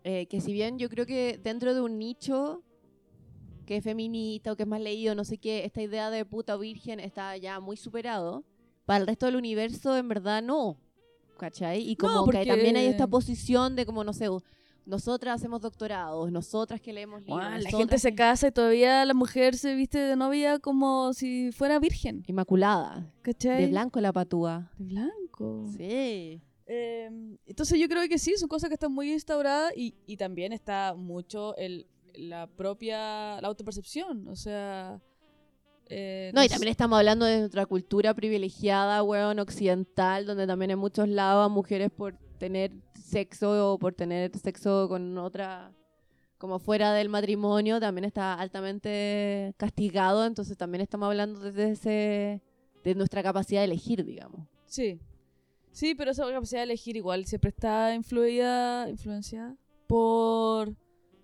[0.04, 2.62] eh, que si bien yo creo que dentro de un nicho
[3.66, 6.56] que es feminista o que es más leído, no sé qué, esta idea de puta
[6.56, 8.44] virgen está ya muy superado,
[8.86, 10.78] para el resto del universo en verdad no,
[11.36, 11.82] ¿cachai?
[11.82, 14.28] Y como porque- que también hay esta posición de como, no sé,
[14.88, 19.54] nosotras hacemos doctorados, nosotras que leemos libros, la gente se casa y todavía la mujer
[19.56, 22.24] se viste de novia como si fuera virgen.
[22.26, 23.60] Inmaculada, ¿Cachai?
[23.62, 24.72] de blanco la patúa.
[24.78, 25.66] De blanco.
[25.76, 26.42] Sí.
[26.66, 27.10] Eh,
[27.46, 30.94] entonces yo creo que sí, son cosas que están muy instauradas y, y también está
[30.94, 35.00] mucho el, la propia, la autopercepción, o sea...
[35.88, 40.78] eh, No, y también estamos hablando de nuestra cultura privilegiada, weón, occidental, donde también en
[40.78, 45.72] muchos lados a mujeres por tener sexo o por tener sexo con otra,
[46.38, 52.42] como fuera del matrimonio, también está altamente castigado, entonces también estamos hablando desde ese,
[52.84, 54.46] de nuestra capacidad de elegir, digamos.
[54.66, 54.98] Sí.
[55.72, 60.74] Sí, pero esa capacidad de elegir igual siempre está influida, influenciada por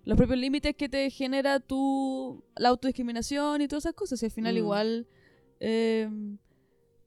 [0.05, 4.23] los propios límites que te genera tu la autodiscriminación y todas esas cosas.
[4.23, 4.59] Y al final Mm.
[4.59, 5.07] igual,
[5.61, 6.09] eh,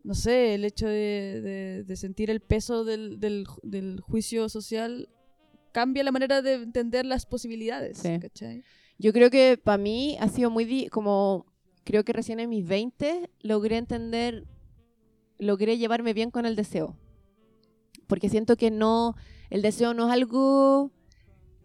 [0.03, 4.47] no sé, el hecho de, de- de sentir el peso del, del ju- del juicio
[4.49, 5.09] social
[5.71, 7.97] cambia la manera de entender las posibilidades.
[7.99, 8.19] Sí.
[8.19, 8.63] ¿cachai?
[8.97, 11.45] Yo creo que para mí ha sido muy, como,
[11.83, 14.45] creo que recién en mis 20 logré entender,
[15.37, 16.97] logré llevarme bien con el deseo.
[18.07, 19.15] Porque siento que no,
[19.49, 20.91] el deseo no es algo,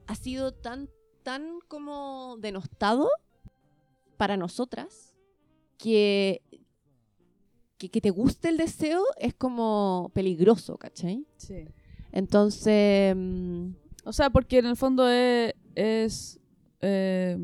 [0.06, 0.90] ha sido tan,
[1.22, 3.08] tan como denostado
[4.16, 5.14] para nosotras,
[5.78, 6.42] que,
[7.82, 11.26] que, que te guste el deseo es como peligroso, ¿cachai?
[11.36, 11.66] Sí.
[12.12, 13.70] Entonces, mm,
[14.04, 15.54] O sea, porque en el fondo es.
[15.74, 16.38] es
[16.80, 17.36] eh,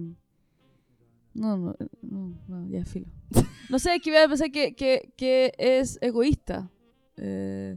[1.35, 3.07] no, no, eh, no, no, ya filo.
[3.71, 6.71] No sé, es que iba a pensar que, que, que es egoísta.
[7.19, 7.77] eh,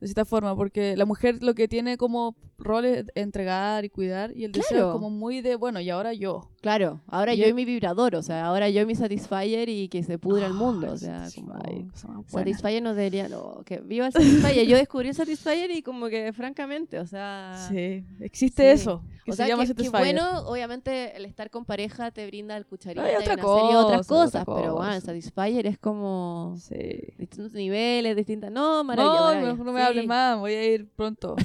[0.00, 4.34] de cierta forma, porque la mujer lo que tiene como rol es entregar y cuidar,
[4.36, 4.86] y el deseo Claro.
[4.88, 6.48] es como muy de, bueno, y ahora yo.
[6.62, 9.88] Claro, ahora Y yo y mi vibrador, o sea, ahora yo y mi Satisfyer y
[9.88, 11.52] que se pudra el mundo, o sea, como...
[11.54, 12.08] cosa.
[12.26, 14.66] Satisfyer no debería, no, que viva el Satisfyer.
[14.66, 17.66] Yo descubrí el Satisfyer y como que, francamente, o sea...
[17.68, 18.68] Sí, existe Sí.
[18.82, 22.56] eso, que o se sea, llama que, bueno, obviamente el estar con pareja te brinda
[22.56, 25.00] el cucharita Hay y otra una serie de otras cosa, cosas, otra pero bueno, el
[25.00, 25.06] cosa.
[25.12, 26.74] Satisfyer es como Sí.
[27.18, 28.50] distintos niveles, distintas...
[28.50, 29.52] No, maravilla, No, maravilla.
[29.54, 29.86] no, no me Sí.
[29.86, 31.36] hables más, voy a ir pronto.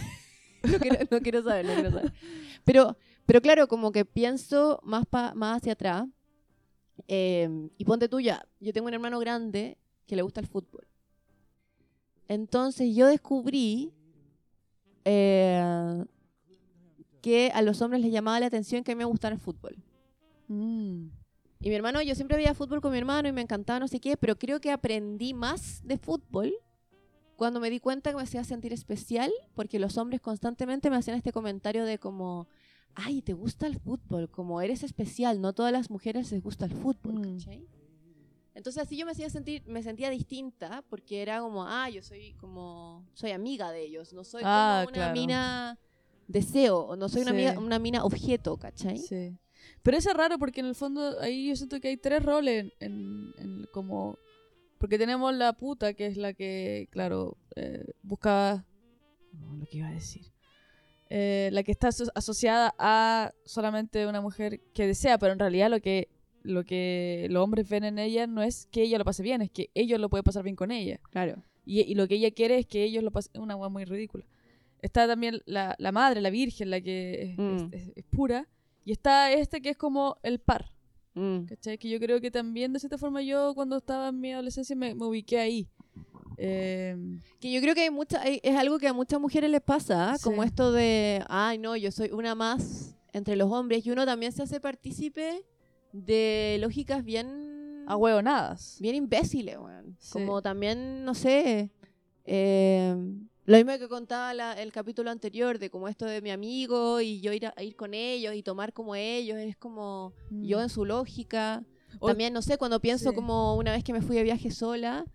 [0.71, 2.13] no, quiero, no quiero saber, no quiero saber.
[2.63, 6.08] Pero, pero claro, como que pienso más, pa- más hacia atrás.
[7.08, 10.88] eh, y ponte tú ya, yo tengo un hermano grande que le gusta el fútbol.
[12.28, 13.91] Entonces yo descubrí
[15.06, 16.04] eh,
[17.21, 19.76] que a los hombres les llamaba la atención que a mí me gustara el fútbol.
[20.47, 21.08] Mm.
[21.63, 24.00] Y mi hermano, yo siempre veía fútbol con mi hermano y me encantaba no sé
[24.00, 26.54] qué, pero creo que aprendí más de fútbol
[27.41, 31.17] cuando me di cuenta que me hacía sentir especial, porque los hombres constantemente me hacían
[31.17, 32.47] este comentario de como,
[32.93, 34.30] ay, ¿te gusta el fútbol?
[34.30, 37.38] Como eres especial, no todas las mujeres les gusta el fútbol, Mm.
[37.39, 37.67] ¿cachai?
[38.54, 42.34] Entonces así yo me hacía sentir, me sentía distinta, porque era como, ah, yo soy
[42.34, 45.13] como, soy amiga de ellos, no soy Ah, como una claro.
[45.19, 45.80] mina
[46.27, 48.99] deseo, no soy una, amiga- una mina objeto, ¿cachai?
[48.99, 49.36] Sí.
[49.82, 52.71] Pero eso es raro porque en el fondo ahí yo siento que hay tres roles
[52.80, 54.15] en, en- en como...
[54.82, 58.65] Porque tenemos la puta que es la que, claro, eh, busca...
[59.32, 60.34] No, lo que iba a decir.
[61.10, 65.70] Eh, la que está aso- asociada a solamente una mujer que desea, pero en realidad
[65.70, 66.10] lo que,
[66.41, 69.52] lo que los hombres ven en ella no es que ella lo pase bien, es
[69.52, 71.00] que ellos lo pueden pasar bien con ella.
[71.12, 71.44] Claro.
[71.63, 73.39] Y, y lo que ella quiere es que ellos lo pasen.
[73.39, 74.26] Una weá muy ridícula.
[74.82, 77.56] Está también la, la madre, la virgen, la que Mm.
[77.56, 78.48] es- es- es pura.
[78.84, 80.72] Y está este que es como el par.
[81.13, 81.45] Mm.
[81.45, 81.78] ¿Cachai?
[81.78, 84.95] Que yo creo que también de cierta forma yo cuando estaba en mi adolescencia me,
[84.95, 85.67] me ubiqué ahí.
[86.38, 86.95] Eh,
[87.39, 90.15] Que yo creo que hay mucha, hay- es algo que a muchas mujeres les pasa,
[90.24, 90.47] como Sí.
[90.47, 94.41] esto de, ay, no, yo soy una más entre los hombres, y uno también se
[94.43, 95.43] hace partícipe
[95.91, 98.78] de lógicas bien, a huevonadas.
[98.80, 99.97] bien imbéciles, weón.
[100.00, 100.13] Sí.
[100.13, 101.69] Como también, no sé,
[102.26, 102.95] eh,
[103.52, 107.22] Lo mismo que contaba la- el capítulo anterior, de como esto de mi amigo y
[107.22, 110.62] yo ir a, a ir con ellos y tomar como ellos, es como yo Mm.
[110.62, 111.64] en su lógica.
[112.00, 113.16] O- También, no sé, cuando pienso sí.
[113.16, 115.06] como una vez que me fui de viaje sola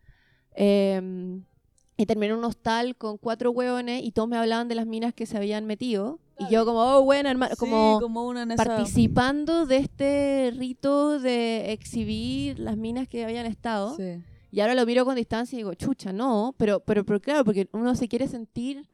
[0.55, 1.45] em,
[1.97, 5.15] y terminé en un hostal con cuatro hueones y todos me hablaban de las minas
[5.15, 6.19] que se habían metido.
[6.39, 10.53] Y yo como, oh, buena, hermano, Sí, como, como una en esa- participando de este
[10.55, 13.97] rito de exhibir las minas que habían estado.
[13.97, 14.23] Sí.
[14.57, 17.69] Y ahora lo miro con distancia y digo, chucha, no, pero, pero, pero claro, porque
[17.73, 18.89] uno se quiere sentir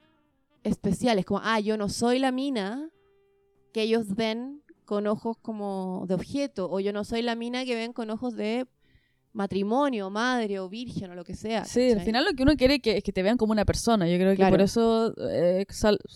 [0.64, 1.20] especial.
[1.20, 2.90] Es como, ah, yo no soy la mina
[3.72, 7.76] que ellos ven con ojos como de objeto, o yo no soy la mina que
[7.76, 8.66] ven con ojos de
[9.32, 11.64] matrimonio, madre o virgen o lo que sea.
[11.64, 14.08] Sí, al final lo que uno quiere que- es que te vean como una persona.
[14.08, 14.54] Yo creo que Claro.
[14.54, 15.64] por eso eh,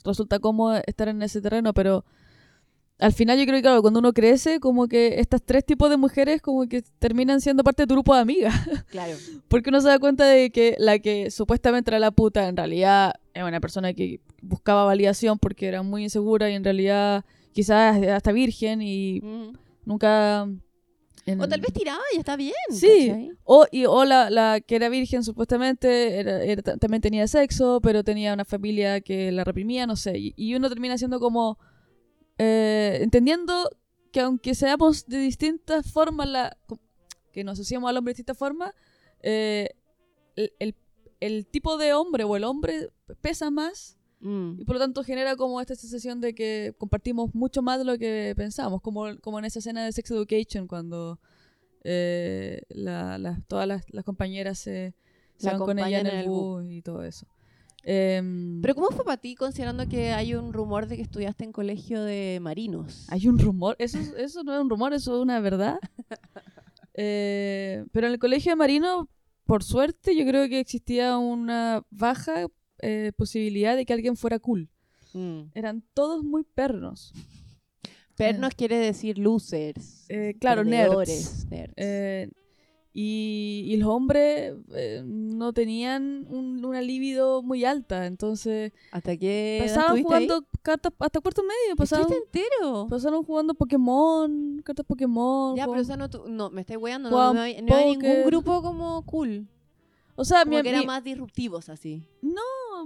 [0.05, 2.05] resulta cómodo estar en ese terreno, pero
[2.99, 5.97] al final yo creo que claro, cuando uno crece, como que estos tres tipos de
[5.99, 8.55] mujeres como que terminan siendo parte de tu grupo de amigas.
[8.89, 9.15] Claro.
[9.49, 13.13] Porque uno se da cuenta de que la que supuestamente era la puta en realidad
[13.35, 18.33] es una persona que buscaba validación porque era muy insegura y en realidad quizás hasta
[18.33, 19.53] virgen y Mm.
[19.85, 20.49] nunca...
[21.27, 22.55] en- O tal vez tiraba y está bien.
[22.71, 23.09] Sí.
[23.09, 23.31] ¿cachai?
[23.45, 27.81] O, y, o la, la que era virgen supuestamente era- era- ta- también tenía sexo,
[27.83, 30.17] pero tenía una familia que la reprimía, no sé.
[30.19, 31.59] Y, y uno termina siendo como...
[32.39, 33.71] eh, entendiendo
[34.13, 36.57] que aunque seamos de distintas formas, la,
[37.33, 38.73] que nos asociamos al hombre de distintas formas,
[39.23, 39.71] eh,
[40.37, 40.75] el, el-
[41.21, 44.61] el tipo de hombre o el hombre pesa más Mm.
[44.61, 47.99] y por lo tanto genera como esta sensación de que compartimos mucho más de lo
[47.99, 51.21] que pensamos, como, como en esa escena de Sex Education cuando
[51.85, 54.95] eh, la- todas las, las compañeras se,
[55.37, 57.27] se van con ella en el, en el bus y todo eso.
[57.89, 61.53] Em, Pero ¿cómo fue para ti considerando que hay un rumor de que estudiaste en
[61.53, 63.07] colegio de marinos?
[63.09, 65.79] hay un rumor, eso, es- eso no es un rumor, eso es una verdad.
[66.99, 69.11] Eh, pero en el colegio de Marino,
[69.45, 72.47] por suerte, yo creo que existía una baja
[72.79, 74.71] eh, posibilidad de que alguien fuera cool.
[75.13, 75.41] Mm.
[75.55, 77.13] Eran todos muy pernos.
[78.17, 80.07] Pernos quiere decir losers.
[80.09, 81.47] Eh, claro, nerds.
[82.99, 89.59] Y, y los hombres eh, no tenían un- una libido muy alta, entonces ¿Hasta qué
[89.63, 90.03] pasaban ahí?
[90.03, 92.87] jugando cartas hasta cuarto medio, pasaban, ¿Estuviste entero?
[92.89, 95.55] pasaron jugando Pokémon, cartas Pokémon.
[95.57, 98.25] Ya, pero esa no, tu- no, me estáis weando, no, no, hay, no hay ningún
[98.25, 99.47] grupo como cool.
[100.15, 102.03] o sea, Como mi, que eran mi- más disruptivos así.
[102.23, 102.41] no,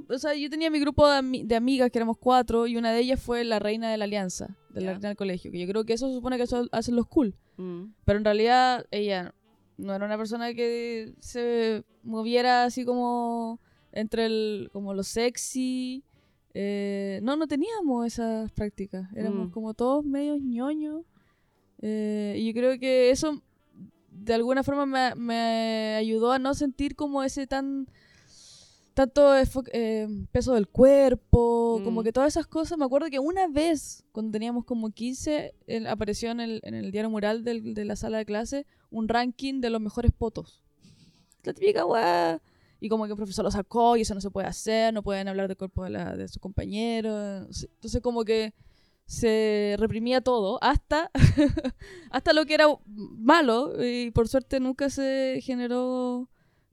[0.08, 2.90] o sea, yo tenía mi grupo de, ami- de amigas que éramos cuatro y una
[2.90, 5.68] de ellas fue la reina de la alianza, de la reina del colegio, que yo
[5.68, 7.36] creo que eso se supone que eso hacen los cool.
[7.58, 7.92] Mm.
[8.04, 9.34] Pero en realidad ella
[9.80, 13.58] no era una persona que se moviera así como
[13.92, 16.02] entre el, como lo sexy.
[16.54, 19.08] Eh, no, no teníamos esas prácticas.
[19.14, 19.50] Éramos Mm.
[19.52, 21.02] como todos medios ñoños.
[21.82, 23.42] Eh, y yo creo que eso
[24.10, 27.88] de alguna forma me, me ayudó a no sentir como ese tan
[28.92, 29.32] tanto
[29.72, 32.04] eh, peso del cuerpo, como Mm.
[32.04, 32.76] que todas esas cosas.
[32.76, 36.90] Me acuerdo que una vez, cuando teníamos como 15, el- apareció en el, en el
[36.90, 40.62] diario mural del- de la sala de clase un ranking de los mejores potos.
[41.42, 42.40] La típica weá.
[42.80, 45.28] Y como que el profesor lo sacó y eso no se puede hacer, no pueden
[45.28, 47.64] hablar del cuerpo de, la, de sus compañeros.
[47.74, 48.54] Entonces como que
[49.04, 51.10] se reprimía todo hasta,
[52.10, 56.30] hasta lo que era malo y por suerte nunca se generó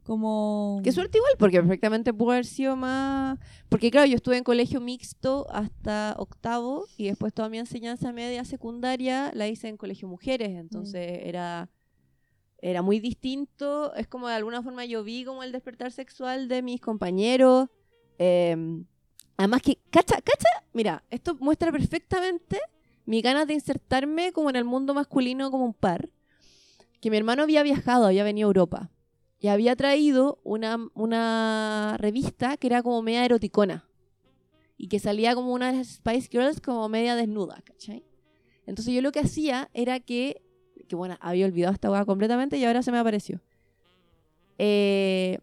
[0.08, 0.80] como...
[0.84, 3.38] Qué suerte igual, porque perfectamente pudo haber sido más...
[3.68, 8.46] Porque claro, yo estuve en colegio mixto hasta octavo y después toda mi enseñanza media
[8.46, 11.70] secundaria la hice en colegio mujeres, entonces era,
[12.60, 13.94] era muy distinto.
[13.96, 17.70] Es como de alguna forma yo vi como el despertar sexual de mis compañeros.
[18.18, 18.56] eh,
[19.38, 22.60] además que, cacha, cacha, mira, esto muestra perfectamente
[23.06, 26.10] mi ganas de insertarme como en el mundo masculino como un par.
[27.00, 28.92] Que mi hermano había viajado, había venido a Europa
[29.40, 33.88] y había traído una, una revista que era como media eroticona
[34.78, 38.04] y que salía como una de las Spice Girls como media desnuda, ¿cachai?
[38.66, 40.42] Entonces yo lo que hacía era que,
[40.88, 43.40] que bueno, había olvidado esta hueá completamente y ahora se me apareció.
[44.58, 45.40] Eh,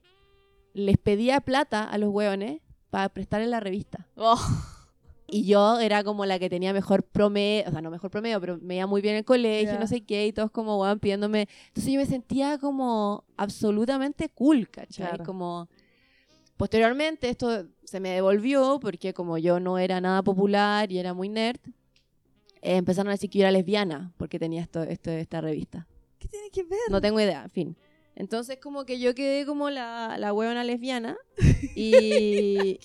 [0.72, 4.06] les pedía plata a los hueones para prestarles la revista.
[4.16, 4.40] Oh,
[5.26, 8.58] Y yo era como la que tenía mejor promedio, o sea, no mejor promedio, pero
[8.60, 9.78] me iba muy bien en el colegio, Ya.
[9.78, 11.48] no sé qué, y todos como, weón, pidiéndome.
[11.68, 15.08] Entonces yo me sentía como absolutamente cool, ¿cachai?
[15.08, 15.24] Claro.
[15.24, 15.68] Como.
[16.56, 21.28] Posteriormente esto se me devolvió porque como yo no era nada popular y era muy
[21.28, 21.58] nerd,
[22.64, 25.86] eh, empezaron a decir que yo era lesbiana porque tenía esto, esto, esta revista.
[26.18, 26.80] ¿Qué tiene que ver?
[26.90, 27.76] No tengo idea, en fin.
[28.16, 31.16] Entonces como que yo quedé como la, la huevona lesbiana
[31.76, 32.78] y...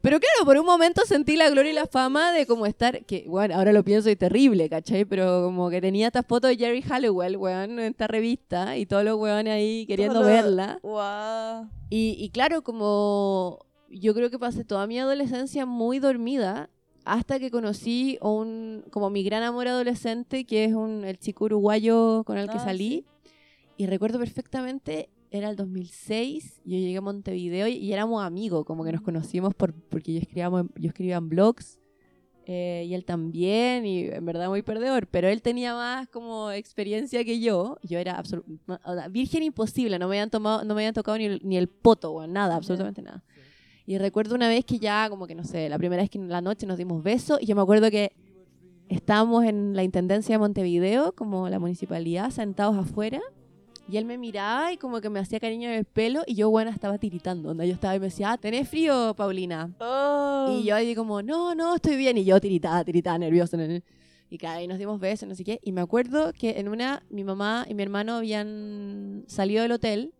[0.00, 3.24] Pero claro, por un momento sentí la gloria y la fama de como estar, que
[3.26, 5.06] bueno, ahora lo pienso y terrible, ¿cachai?
[5.06, 9.02] Pero como que tenía estas fotos de Jerry Halliwell, weón, en esta revista y todos
[9.02, 10.78] los weones ahí queriendo Todo verla.
[10.82, 11.70] Guau.
[11.88, 16.68] Y, y claro, como yo creo que pasé toda mi adolescencia muy dormida
[17.04, 22.24] hasta que conocí un, como mi gran amor adolescente, que es un, el chico uruguayo
[22.24, 23.04] con el que Ah, salí.
[23.76, 28.84] Y recuerdo perfectamente, era el 2006, yo llegué a Montevideo y, y éramos amigos, como
[28.84, 31.80] que nos conocimos por, porque yo escribía, yo escribía en blogs.
[32.46, 37.24] eh, y él también, y en verdad muy perdedor, pero él tenía más como experiencia
[37.24, 37.78] que yo.
[37.82, 38.22] Yo era
[38.84, 41.68] o virgen imposible, no me habían tomado, no me habían tocado ni el, ni el
[41.68, 43.24] poto, weón, nada, absolutamente nada.
[43.86, 46.28] Y recuerdo una vez que ya, como que no sé, la primera vez que en
[46.28, 48.12] la noche nos dimos besos, y yo me acuerdo que
[48.88, 53.20] estábamos en la intendencia de Montevideo, como la municipalidad, sentados afuera,
[53.86, 56.48] y él me miraba y como que me hacía cariño en el pelo, y yo,
[56.48, 57.66] bueno, estaba tiritando, onda.
[57.66, 59.74] Yo estaba y me decía, ah, ¿tenés frío, Paulina?
[59.78, 60.56] Oh.
[60.58, 62.16] Y yo ahí como, no, no, estoy bien.
[62.16, 63.58] Y yo tiritaba, tiritaba, nerviosa.
[63.58, 63.82] ne- ne.
[64.30, 65.60] Y cada ahí nos dimos besos, no sé qué.
[65.62, 70.14] Y me acuerdo que en una, mi mamá y mi hermano habían salido del hotel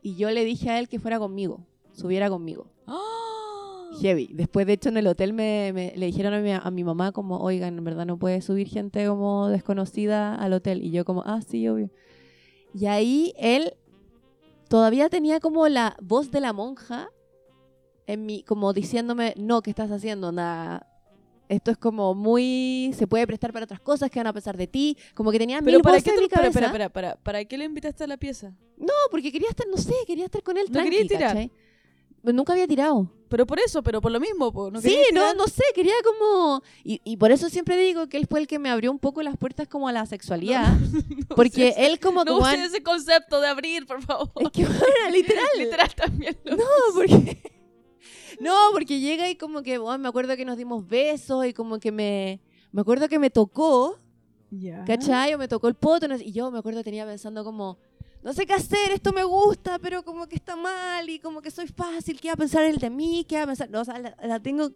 [0.00, 1.66] y yo le dije a él que fuera conmigo,
[1.98, 2.66] subiera conmigo.
[2.86, 3.90] ¡Ah!
[4.00, 4.30] Heavy.
[4.32, 7.12] Después, de hecho, en el hotel me, me- le dijeron a mi, a mi mamá
[7.12, 10.82] como, oigan, en verdad no puede subir gente como desconocida al hotel.
[10.84, 11.90] Y yo como, ah, sí, obvio.
[12.74, 13.74] Y ahí él
[14.68, 17.08] todavía tenía como la voz de la monja
[18.06, 20.32] en mi, como diciéndome, no, ¿qué estás haciendo?
[20.32, 20.86] Nada.
[21.48, 24.66] Esto es como muy, se puede prestar para otras cosas que van a pesar de
[24.66, 24.98] ti.
[25.14, 26.60] Como que tenía Pero mil para qué en mi para, cabeza.
[26.60, 28.54] para, para, para, ¿para qué le invitaste a la pieza?
[28.76, 31.28] No, porque quería estar, no sé, quería estar con él ¿No tranqui, querías tirar?
[31.30, 31.50] ¿cachai?
[32.22, 33.10] Pero nunca había tirado.
[33.28, 36.62] Pero por eso, pero por lo mismo, po, ¿no sí, no, no sé, quería como...
[36.82, 39.22] Y, y por eso siempre digo que él fue el que me abrió un poco
[39.22, 40.76] las puertas como a la sexualidad.
[41.28, 42.24] No porque él como...
[42.24, 44.30] No an- ese concepto de abrir, por favor.
[44.40, 45.46] es que, bueno, literal.
[45.58, 46.38] Literal también.
[46.44, 47.42] lo- No, porque...
[48.40, 51.78] No, porque llega y como que, bueno, me acuerdo que nos dimos besos y como
[51.78, 52.40] que me...
[52.72, 53.98] Me acuerdo que me tocó,
[54.50, 54.84] Ya.
[54.84, 55.34] ¿cachai?
[55.34, 57.78] O me tocó el poto y yo me acuerdo tenía pensando como...
[58.28, 61.50] No sé qué hacer, esto me gusta, pero como que está mal y como que
[61.50, 63.24] soy fácil, ¿qué va a pensar él de mí?
[63.26, 63.70] ¿Qué va a pensar?
[63.70, 64.70] No, o sea, la, la tengo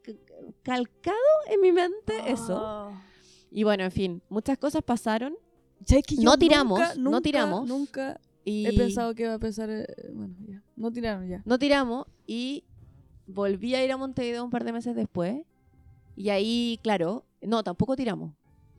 [0.62, 1.18] calcado
[1.50, 2.56] en mi mente eso.
[2.64, 3.02] Ah.
[3.50, 5.34] Y bueno, en fin, muchas cosas pasaron
[5.84, 7.68] ¿Sabes que yo No tiramos, nunca, no nunca, tiramos.
[7.68, 9.68] Nunca y he pensado que iba a pensar.
[9.68, 9.84] eh,
[10.14, 10.62] bueno, ya.
[10.74, 11.42] No tiraron ya.
[11.44, 12.64] no tiramos y
[13.26, 15.42] volví a ir a Montevideo un par de meses después
[16.16, 18.32] y ahí, claro, no, tampoco tiramos.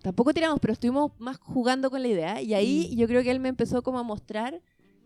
[0.03, 2.95] Tampoco tiramos, pero estuvimos más jugando con la idea y ahí Mm.
[2.97, 4.61] yo creo que él me empezó como a mostrar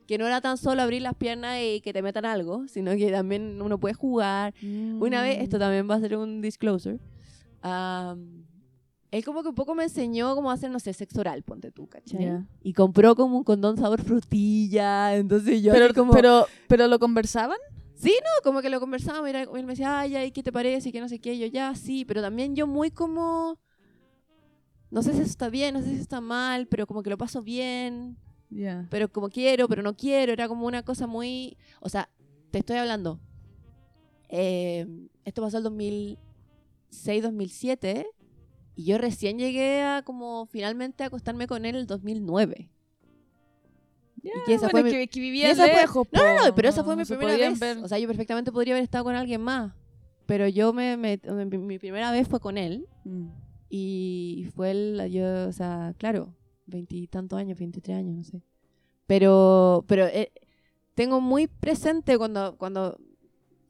[0.08, 3.12] que no era tan solo abrir las piernas y que te metan algo, sino que
[3.12, 4.54] también uno puede jugar.
[4.62, 5.42] Una vez, Mm.
[5.44, 7.00] esto también va a ser un disclosure,
[7.62, 8.46] am,
[9.12, 11.88] él como que un poco me enseñó cómo hacer, no sé, sexo oral, ponte tú,
[11.88, 12.22] ¿cachai?
[12.26, 12.46] Ya.
[12.62, 16.12] Y compró como un condón sabor frutilla, entonces yo Pero, como...
[16.14, 17.58] pero, pero lo conversaban.
[17.96, 20.90] Sí, no, como que lo conversábamos y él me decía, ay, ay, ¿qué te parece?
[20.90, 23.58] Y que no sé qué, y yo ya, sí, pero también yo muy como...
[24.90, 27.18] No sé si eso está bien, no sé si está mal, pero como que lo
[27.18, 28.18] paso bien,
[28.50, 28.88] Ya.
[28.90, 31.58] pero como quiero, pero no quiero, era como una cosa muy...
[31.82, 32.10] O sea,
[32.52, 33.20] te estoy hablando.
[34.30, 34.88] eh,
[35.26, 38.08] esto pasó el 2006, 2007,
[38.76, 42.70] y yo recién llegué a como finalmente a acostarme con él el 2009.
[44.24, 46.08] Ya, que esa bueno, fue mi- que, que vivían esa fue- lejos.
[46.12, 47.60] No, no, po, no, pero esa fue mi primera vez.
[47.60, 47.78] ver.
[47.80, 49.74] O sea, yo perfectamente podría haber estado con alguien más.
[50.26, 52.88] Pero yo me, me- mi, mi primera vez fue con él.
[53.06, 53.28] Mm.
[53.70, 56.34] Y fue el, yo, o sea, claro,
[56.66, 58.42] veintitantos años, 23 años, no sé.
[59.06, 60.32] Pero, pero eh,
[60.96, 62.98] tengo muy presente cuando, cuando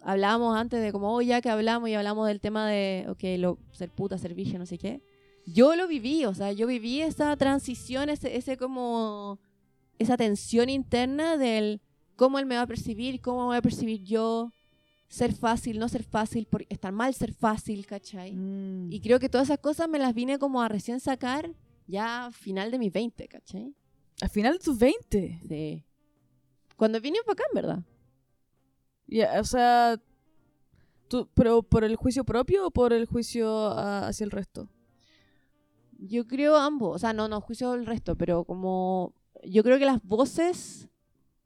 [0.01, 3.59] hablábamos antes de como, oh, ya que hablamos y hablamos del tema de, ok, lo,
[3.71, 5.01] ser puta, ser virgen, no sé qué.
[5.45, 9.39] Yo lo viví, o sea, yo viví esa transición, ese, ese como,
[9.99, 11.81] esa tensión interna del
[12.15, 14.53] cómo él me va a percibir, cómo me voy a percibir yo,
[15.07, 18.33] ser fácil, no ser fácil, por, estar mal ser fácil, ¿cachai?
[18.33, 18.91] Mm.
[18.91, 21.53] Y creo que todas esas cosas me las vine como a recién sacar
[21.87, 23.73] ya a final de mis 20, ¿cachai?
[24.21, 25.41] Al final de tus 20.
[25.47, 25.83] Sí.
[26.75, 27.83] Cuando vine para acá, en verdad.
[29.07, 29.99] Ya, o sea,
[31.07, 34.69] tú, pero por el juicio propio o por el juicio ah, hacia el resto?
[35.97, 36.95] Yo creo ambos.
[36.95, 39.13] O sea, no, no juicio el resto, pero como.
[39.43, 40.89] Yo creo que las voces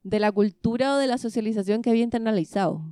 [0.03, 2.83] de la cultura o de la socialización que había internalizado.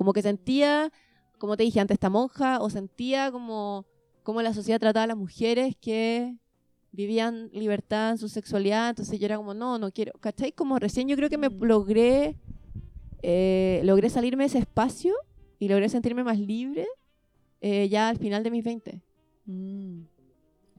[0.00, 0.90] Como que sentía,
[1.36, 3.84] como te dije antes, esta monja, o sentía como,
[4.22, 6.38] como la sociedad trataba a las mujeres que
[6.90, 8.88] vivían libertad en su sexualidad.
[8.88, 10.12] Entonces yo era como, no, no quiero.
[10.20, 10.52] ¿Cachai?
[10.52, 11.62] Como recién yo creo que me Mm.
[11.64, 12.38] logré.
[13.22, 15.12] eh, logré salirme de ese espacio
[15.58, 16.86] y logré sentirme más libre
[17.60, 19.02] eh, ya al final de mis 20.
[19.44, 20.04] Mm.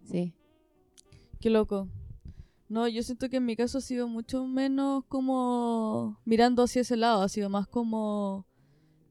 [0.04, 0.34] Sí.
[1.40, 1.88] Qué loco.
[2.70, 6.98] No, yo siento que en mi caso ha sido mucho menos como mirando hacia ese
[6.98, 8.48] lado, ha sido más como...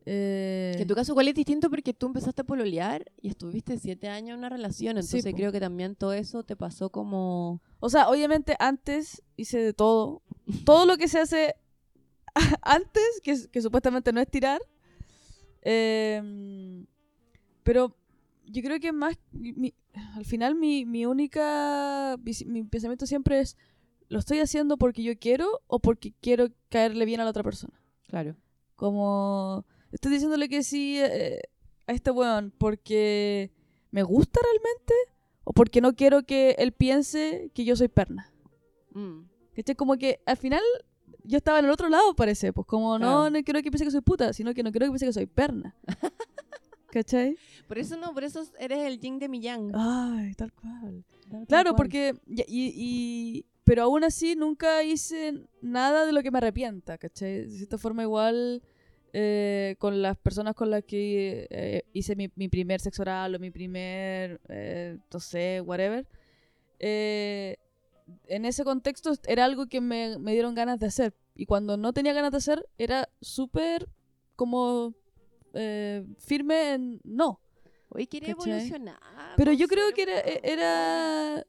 [0.07, 3.79] eh, Que en tu caso igual es distinto porque tú empezaste a pololear y estuviste
[3.79, 5.37] siete años en una relación, Sí, entonces po.
[5.37, 7.61] creo que también todo eso te pasó como...
[7.81, 10.23] O sea, obviamente antes hice de todo.
[10.65, 11.55] Todo lo que se hace
[12.63, 14.61] antes, que, que supuestamente no es tirar,
[15.63, 16.87] Em,
[17.63, 17.95] pero
[18.47, 19.75] yo creo que más, mi-
[20.17, 23.57] al final mi, mi única, vis- mi pensamiento siempre es,
[24.09, 27.75] ¿lo estoy haciendo porque yo quiero o porque quiero caerle bien a la otra persona?
[28.09, 28.37] Claro.
[28.75, 31.41] Como, estoy diciéndole que sí eh,
[31.87, 33.51] a este weón porque
[33.91, 34.95] me gusta realmente
[35.45, 38.33] o porque no quiero que él piense que yo soy perna.
[38.93, 39.23] Mm.
[39.57, 39.75] ¿Cachai?
[39.75, 40.63] Como que al final
[41.25, 42.53] yo estaba en el otro lado, parece.
[42.53, 44.91] Pues como no, no quiero que piense que soy puta, sino que no quiero que
[44.93, 45.77] piense que soy perna.
[46.93, 47.37] ¿Cachai?
[47.69, 49.71] Por eso no, por eso eres el yin de mi yang.
[49.75, 51.05] Ay, tal cual.
[51.31, 51.77] Tal Claro, cual.
[51.77, 52.15] porque.
[52.27, 57.43] y, y- y- pero aún así nunca hice nada de lo que me arrepienta, ¿cachai?
[57.45, 58.63] De cierta forma, igual.
[59.13, 63.39] Eh, con las personas con las que eh, hice mi, mi primer sexo oral o
[63.39, 66.07] mi primer, eh, no sé, whatever,
[66.79, 67.57] eh,
[68.27, 71.15] en ese contexto era algo que me, me dieron ganas de hacer.
[71.35, 73.89] Y cuando no tenía ganas de hacer, era súper
[74.37, 74.95] como
[75.55, 77.41] eh, firme en no.
[77.89, 78.53] Hoy quiere ¿cachai?
[78.53, 79.01] evolucionar.
[79.37, 80.41] Pero yo creo que era, favor.
[80.43, 81.47] era,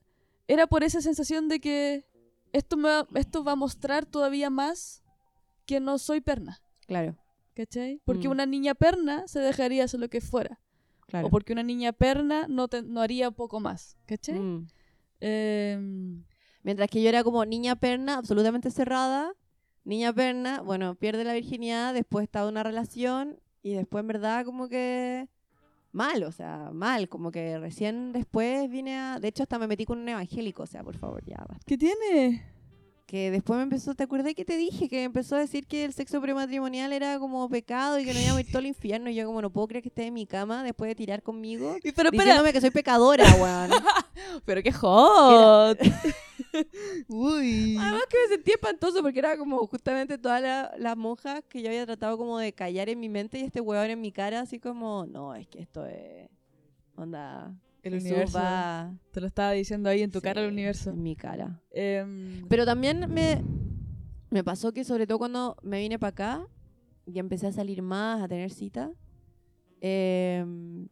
[0.47, 2.05] era por esa sensación de que
[2.51, 5.03] esto, me va, esto va a mostrar todavía más
[5.65, 6.61] que no soy perna.
[6.87, 7.17] Claro,
[7.53, 8.01] ¿Cachai?
[8.05, 8.31] Porque Mm.
[8.31, 10.59] una niña perna se dejaría hacer lo que fuera.
[11.07, 11.27] claro.
[11.27, 13.97] O porque una niña perna no, te- no haría poco más.
[14.05, 14.39] ¿Cachai?
[14.39, 14.67] Mm.
[15.19, 16.23] Em,
[16.63, 19.33] Mientras que yo era como niña perna, absolutamente cerrada.
[19.83, 24.69] Niña perna, bueno, pierde la virginidad, después está una relación y después en verdad como
[24.69, 25.27] que
[25.91, 29.19] mal, o sea, mal, como que recién después vine a...
[29.19, 31.65] De hecho, hasta me metí con un evangélico, o sea, por favor, ya basta.
[31.65, 32.45] ¿Qué tiene?
[33.11, 34.87] Que después me empezó, ¿te acuerdas que te dije?
[34.87, 38.37] Que empezó a decir que el sexo prematrimonial era como pecado y que no íbamos
[38.37, 39.09] a ir todo al infierno.
[39.09, 41.75] Y yo como no puedo creer que esté en mi cama después de tirar conmigo.
[41.83, 43.69] Y Pero espera, Diciéndome que soy pecadora, weón.
[44.45, 45.77] pero qué hot.
[47.09, 47.75] Uy.
[47.77, 51.67] Además que me sentí espantoso porque era como justamente todas la- las monjas que yo
[51.67, 54.57] había tratado como de callar en mi mente y este weón en mi cara así
[54.57, 56.29] como, no, es que esto es...
[56.95, 57.53] Onda...
[57.83, 58.37] El universo.
[59.11, 60.91] Te lo estaba diciendo ahí en tu cara el universo.
[60.91, 61.61] En mi cara.
[61.71, 63.41] Em, Pero también me,
[64.29, 66.47] me pasó que sobre todo cuando me vine para acá
[67.05, 68.91] y empecé a salir más, a tener citas,
[69.81, 70.87] em,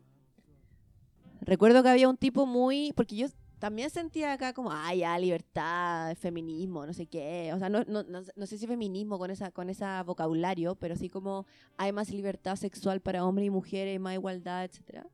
[1.42, 2.92] recuerdo que había un tipo muy...
[2.96, 3.28] Porque yo
[3.60, 7.52] también sentía acá como, ay, ya, libertad, feminismo, no sé qué.
[7.54, 10.76] O sea, no, no, no, sé- no sé si feminismo con esa con esa vocabulario,
[10.76, 11.46] pero sí como
[11.78, 15.06] hay más libertad sexual para hombres y mujeres, más igualdad, etcétera.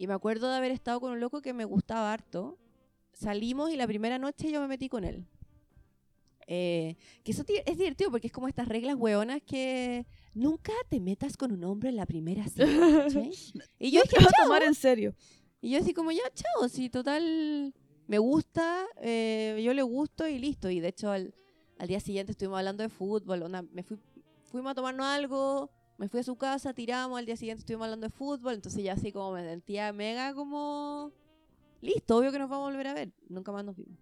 [0.00, 2.56] Y me acuerdo de haber estado con un loco que me gustaba harto.
[3.12, 5.26] Salimos y la primera noche yo me metí con él.
[6.46, 11.36] Eh, que eso es divertido porque es como estas reglas hueonas que nunca te metas
[11.36, 12.64] con un hombre en la primera cita.
[13.78, 15.14] Y yo te dije, vas a tomar en serio.
[15.60, 17.74] Y yo así como, ya, chao, si total
[18.06, 20.70] me gusta, eh, yo le gusto y listo.
[20.70, 21.34] Y de hecho al,
[21.76, 23.98] al día siguiente estuvimos hablando de fútbol, onda, me fui,
[24.46, 25.70] fuimos a tomarnos algo,
[26.00, 28.94] me fui a su casa, tiramos, al día siguiente estuvimos hablando de fútbol, entonces ya
[28.94, 31.12] así como me sentía mega como,
[31.82, 33.12] listo, obvio que nos vamos a volver a ver.
[33.28, 33.98] Nunca más nos vimos.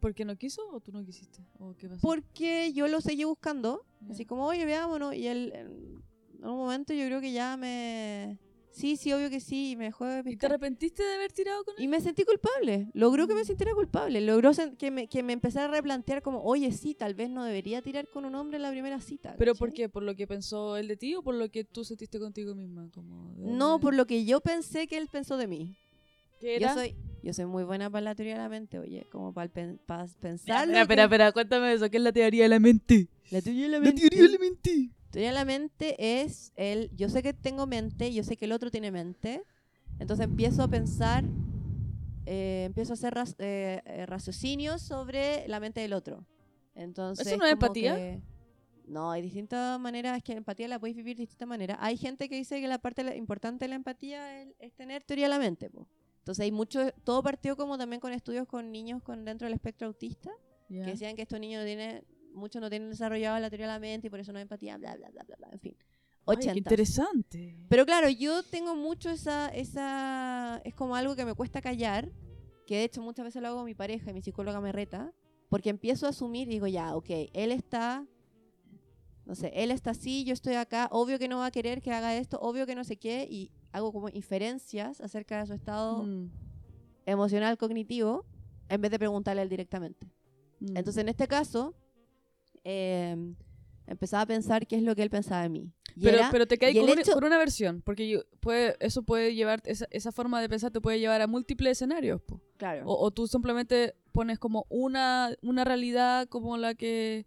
[0.00, 1.42] ¿Por qué no quiso o tú no quisiste?
[1.58, 2.02] ¿O qué pasó?
[2.02, 7.06] Porque yo lo seguí buscando, así como, oye, veámonos, y él en un momento yo
[7.06, 8.38] creo que ya me...
[8.72, 10.52] Sí, sí, obvio que sí, y me dejó de ¿Y te pescar.
[10.52, 11.82] arrepentiste de haber tirado con él?
[11.84, 12.88] Y me sentí culpable.
[12.94, 13.28] Logró Mm.
[13.28, 14.20] que me sintiera culpable.
[14.20, 17.82] Logró que me, que me empezara a replantear como, oye, sí, tal vez no debería
[17.82, 19.34] tirar con un hombre en la primera cita.
[19.38, 19.58] ¿Pero ¿cachai?
[19.58, 19.88] por qué?
[19.88, 22.88] ¿Por lo que pensó él de ti o por lo que tú sentiste contigo misma?
[22.94, 25.76] Como de No, por lo que yo pensé que él pensó de mí.
[26.40, 26.74] ¿Qué Yo era?
[26.74, 29.76] soy, yo soy muy buena para la teoría de la mente, oye, como para Espera,
[30.20, 30.62] pensar.
[30.64, 31.90] espera, espera, espera, cuéntame eso.
[31.90, 33.08] ¿Qué es la teoría de la mente?
[33.30, 34.00] La teoría de la La mente.
[34.08, 34.90] teoría de la mente.
[35.10, 38.52] Teoría de la mente es el, yo sé que tengo mente, yo sé que el
[38.52, 39.42] otro tiene mente,
[39.98, 41.24] entonces empiezo a pensar,
[42.26, 46.24] eh, empiezo a hacer ras- eh, eh, raciocinios sobre la mente del otro.
[46.74, 47.96] Entonces, ¿Eso no es empatía?
[47.96, 48.20] que-
[48.86, 51.78] no, hay distintas maneras, es que la empatía la podéis vivir de distintas maneras.
[51.80, 55.26] Hay gente que dice que la parte importante de la empatía es, es tener teoría
[55.26, 55.70] de la mente.
[55.70, 55.86] po.
[56.18, 59.86] Entonces hay mucho, todo partió como también con estudios con niños con dentro del espectro
[59.86, 60.30] autista,
[60.68, 60.84] Ya.
[60.84, 62.02] que decían que estos niños tienen,
[62.32, 64.76] muchos no tienen desarrollado la teoría de la mente y por eso no hay empatía,
[64.78, 65.76] bla, bla, bla, bla, bla, en fin.
[66.26, 66.58] Ay, qué 80.
[66.58, 67.56] interesante.
[67.68, 72.10] Pero claro, yo tengo mucho esa, esa, es como algo que me cuesta callar,
[72.66, 75.12] que de hecho muchas veces lo hago con mi pareja y mi psicóloga me reta,
[75.48, 78.06] porque empiezo a asumir y digo, ya, ok, él está,
[79.24, 81.92] no sé, él está así, yo estoy acá, obvio que no va a querer que
[81.92, 86.04] haga esto, obvio que no sé qué, y hago como inferencias acerca de su estado
[86.04, 86.30] Mm,
[87.06, 88.24] emocional cognitivo,
[88.68, 90.06] en vez de preguntarle a él directamente.
[90.60, 90.76] mm.
[90.76, 91.74] Entonces, en este caso,
[92.64, 93.16] eh,
[93.86, 95.72] empezaba a pensar qué es lo que él pensaba de mí.
[95.96, 99.02] Y pero, era- pero te el con, una- hecho- con una versión, porque puede, eso
[99.02, 102.20] puede llevar, esa, esa forma de pensar te puede llevar a múltiples escenarios.
[102.22, 102.40] po.
[102.56, 102.86] claro.
[102.86, 107.26] O, o tú simplemente pones como una, una realidad como la que,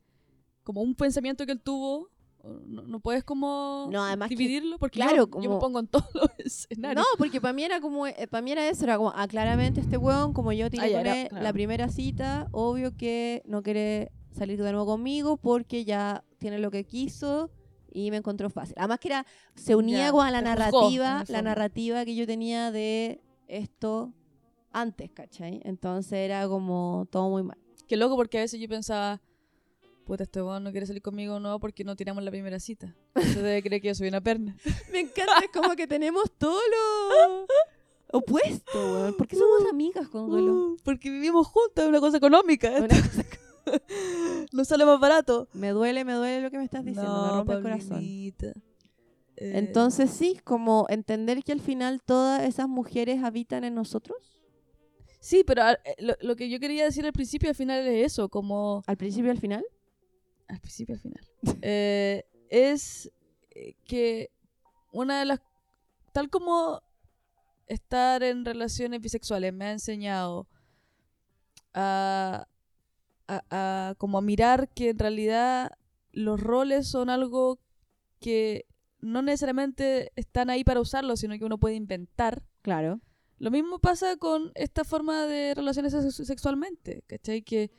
[0.63, 2.09] como un pensamiento que él tuvo,
[2.65, 5.87] no, no puedes como No, además dividirlo porque claro, yo, yo me como- pongo en
[5.87, 7.05] todos los escenarios.
[7.11, 9.97] No, porque para mí era como, para mí era eso, era como, ah, claramente este
[9.97, 11.43] weón, como yo tiré Ah, con él claro.
[11.43, 16.71] la primera cita, obvio que no quiere salir de nuevo conmigo porque ya tiene lo
[16.71, 17.51] que quiso
[17.91, 18.75] y me encontró fácil.
[18.77, 19.25] Además que era,
[19.55, 24.13] se unía con la narrativa, la narrativa que yo tenía de esto
[24.71, 25.61] antes, ¿cachai?
[25.63, 27.57] Entonces era como todo muy mal.
[27.87, 29.21] Qué loco porque a veces yo pensaba,
[30.05, 32.95] puta, este weón no quiere salir conmigo no porque no tiramos la primera cita.
[33.15, 34.57] Entonces debe creer que yo soy una perna.
[34.91, 37.45] Me encanta, es como que tenemos todo lo
[38.19, 39.13] opuesto, weón.
[39.15, 40.53] ¿Por qué somos amigas, Consuelo?
[40.53, 42.69] Uh, porque vivimos juntas, es una cosa económica.
[42.71, 43.21] Una cosa
[44.51, 45.47] no sale más barato.
[45.53, 47.99] Me duele, me duele lo que me estás diciendo, me rompe el corazón.
[48.03, 48.33] Eh,
[49.37, 54.39] Entonces sí, como entender que al final todas esas mujeres habitan en nosotros.
[55.19, 57.87] Sí, pero ah, eh, lo, lo que yo quería decir al principio y al final
[57.87, 58.83] es eso, como...
[58.85, 59.65] Al principio y al final.
[60.47, 61.27] Al principio y al final.
[61.61, 63.11] Eh, es
[63.85, 64.31] que
[64.91, 65.39] una de las...
[66.11, 66.81] Tal como
[67.67, 70.47] estar en relaciones bisexuales me ha enseñado
[71.73, 72.47] a,
[73.93, 75.71] a, como a mirar que en realidad
[76.11, 77.59] los roles son algo
[78.19, 78.65] que
[78.99, 82.41] no necesariamente están ahí para usarlos, sino que uno puede inventar.
[82.61, 82.99] Claro.
[83.39, 87.41] Lo mismo pasa con esta forma de relaciones sex- sexualmente, ¿cachai?
[87.41, 87.71] Que,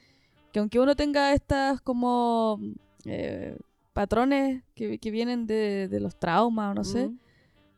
[0.53, 2.59] que aunque uno tenga estas como
[3.07, 3.57] eh,
[3.95, 7.19] patrones que, que vienen de, de los traumas o no sé, Mm.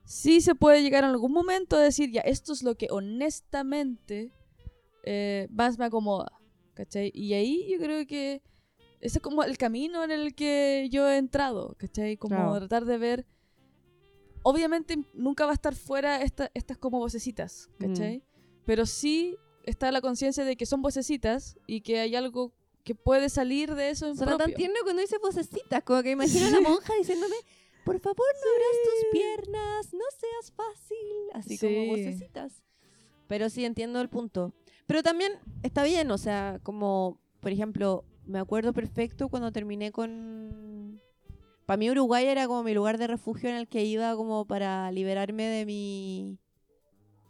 [0.04, 4.32] sí se puede llegar en algún momento a decir, ya, esto es lo que honestamente
[5.04, 6.32] eh, más me acomoda,
[6.76, 7.10] ¿cachai?
[7.14, 8.42] Y ahí yo creo que
[9.00, 12.16] ese es como el camino en el que yo he entrado, ¿cachai?
[12.16, 12.54] Como Claro.
[12.58, 13.26] tratar de ver...
[14.42, 18.22] Obviamente nunca va a estar fuera esta- estas como vocecitas, ¿cachai?
[18.64, 22.52] Pero sí está la conciencia de que son vocecitas y que hay algo
[22.84, 26.46] que puede salir de eso en Suena tan tierno cuando dice vocecitas, como que imagino
[26.46, 27.34] a la monja diciéndome,
[27.84, 31.06] por favor no abras tus piernas, no seas fácil.
[31.32, 31.88] Así como Sí.
[31.88, 32.62] vocecitas.
[33.26, 34.52] Pero sí entiendo el punto.
[34.86, 35.32] Pero también
[35.62, 41.00] está bien, o sea, como, por ejemplo, me acuerdo perfecto cuando terminé con...
[41.64, 44.90] Para mí Uruguay era como mi lugar de refugio en el que iba como para
[44.92, 46.38] liberarme de mi...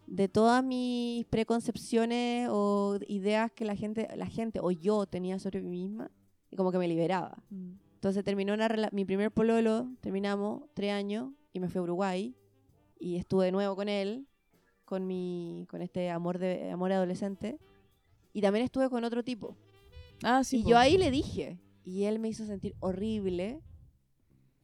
[0.07, 5.63] de todas mis preconcepciones o ideas que la gente, la gente o yo tenía sobre
[5.63, 6.11] mí misma
[6.51, 7.43] y como que me liberaba.
[7.51, 7.73] Mm.
[7.95, 12.37] Entonces terminó una mi primer pololo, terminamos tres años y me fui a Uruguay
[12.99, 14.27] y estuve de nuevo con él,
[14.87, 17.59] con mi, con este amor de amor adolescente
[18.32, 19.55] y también estuve con otro tipo.
[20.22, 20.61] Ah, sí.
[20.61, 20.70] y po.
[20.70, 23.61] yo ahí le dije y él me hizo sentir horrible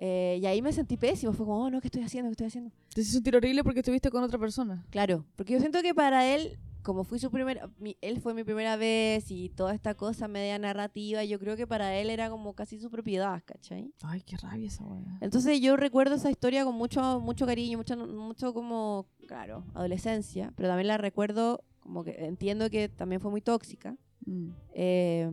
[0.05, 2.29] eh, y ahí me sentí pésimo, fue como, oh no, ¿qué estoy haciendo?
[2.31, 2.73] ¿Qué estoy haciendo?
[2.93, 4.85] Te hizo sentir horrible porque estuviste con otra persona.
[4.91, 7.71] Claro, porque yo siento que para él, como fui su primera,
[8.01, 11.97] él fue mi primera vez y toda esta cosa media narrativa, yo creo que para
[11.97, 13.93] él era como casi su propiedad, ¿cachai?
[14.03, 15.19] Ay, qué rabia esa weá.
[15.21, 20.69] Entonces yo recuerdo esa historia con mucho, mucho cariño, mucho, mucho como, claro, adolescencia, pero
[20.69, 23.97] también la recuerdo como que entiendo que también fue muy tóxica.
[24.25, 24.51] Mm.
[24.75, 25.31] Eh,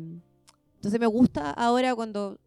[0.75, 2.39] entonces me gusta ahora cuando,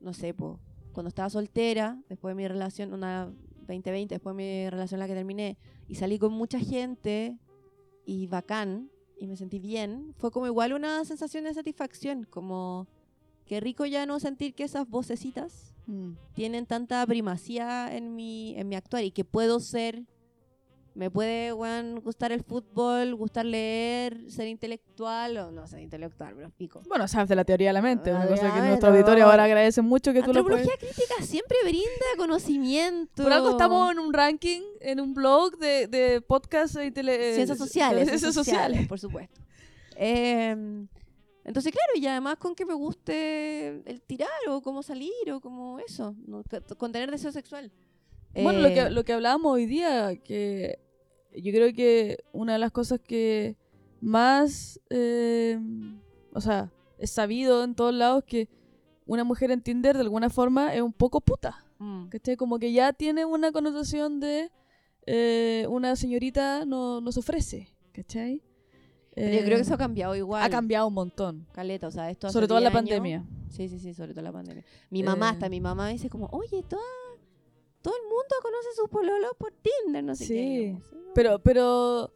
[0.00, 0.60] no sé, po,
[0.92, 3.32] cuando estaba soltera, después de mi relación, una
[3.66, 7.38] 2020, después de mi relación en la que terminé, y salí con mucha gente
[8.06, 12.86] y bacán, y me sentí bien, fue como igual una sensación de satisfacción, como
[13.44, 16.14] qué rico ya no sentir que esas vocecitas Mm.
[16.34, 20.04] tienen tanta primacía en mi, en mi actuar y que puedo ser,
[20.96, 26.50] me puede weón, gustar el fútbol, gustar leer, ser intelectual, o no ser intelectual, pero
[26.50, 26.80] pico.
[26.88, 29.82] Bueno, sabes de la teoría de la mente, una cosa que nuestro auditorio ahora agradece
[29.82, 30.62] mucho que tú lo puedes...
[30.66, 33.22] Antropología crítica siempre brinda conocimiento.
[33.22, 37.34] Por algo estamos en un ranking, en un blog de, de podcast y tele...
[37.34, 38.08] Ciencias eh, sociales.
[38.08, 38.88] Ciencias sociales.
[38.88, 39.38] por supuesto.
[39.96, 40.50] Eh,
[41.44, 45.78] entonces, claro, y además con que me guste el tirar o cómo salir o como
[45.78, 46.42] eso, ¿no?
[46.78, 47.70] con tener deseo sexual.
[48.34, 50.85] Bueno, lo Eh, que, lo que hablábamos hoy día, que
[51.36, 53.56] yo creo que una de las cosas que
[54.00, 55.58] más, eh,
[56.32, 58.48] o sea, es sabido en todos lados que
[59.06, 61.64] una mujer en Tinder de alguna forma es un poco puta.
[61.78, 62.08] mm.
[62.08, 62.36] ¿Cachai?
[62.36, 64.50] Como que ya tiene una connotación de
[65.06, 68.42] eh, una señorita no, nos ofrece, ¿cachai?
[69.14, 70.42] Pero yo Eh, creo que eso ha cambiado igual.
[70.42, 71.46] ha cambiado un montón.
[71.52, 73.24] Caleta, o sea, esto Sobre todo en la 10 años- pandemia.
[73.50, 74.64] Sí, sí, sí, sobre todo en la pandemia.
[74.90, 75.30] Mi mamá Eh.
[75.32, 76.82] hasta, mi mamá dice como, oye, toda,
[77.86, 80.76] todo el mundo conoce sus pololos por Tinder, no sé Sí, qué.
[80.90, 82.12] "Sí, Pero, pero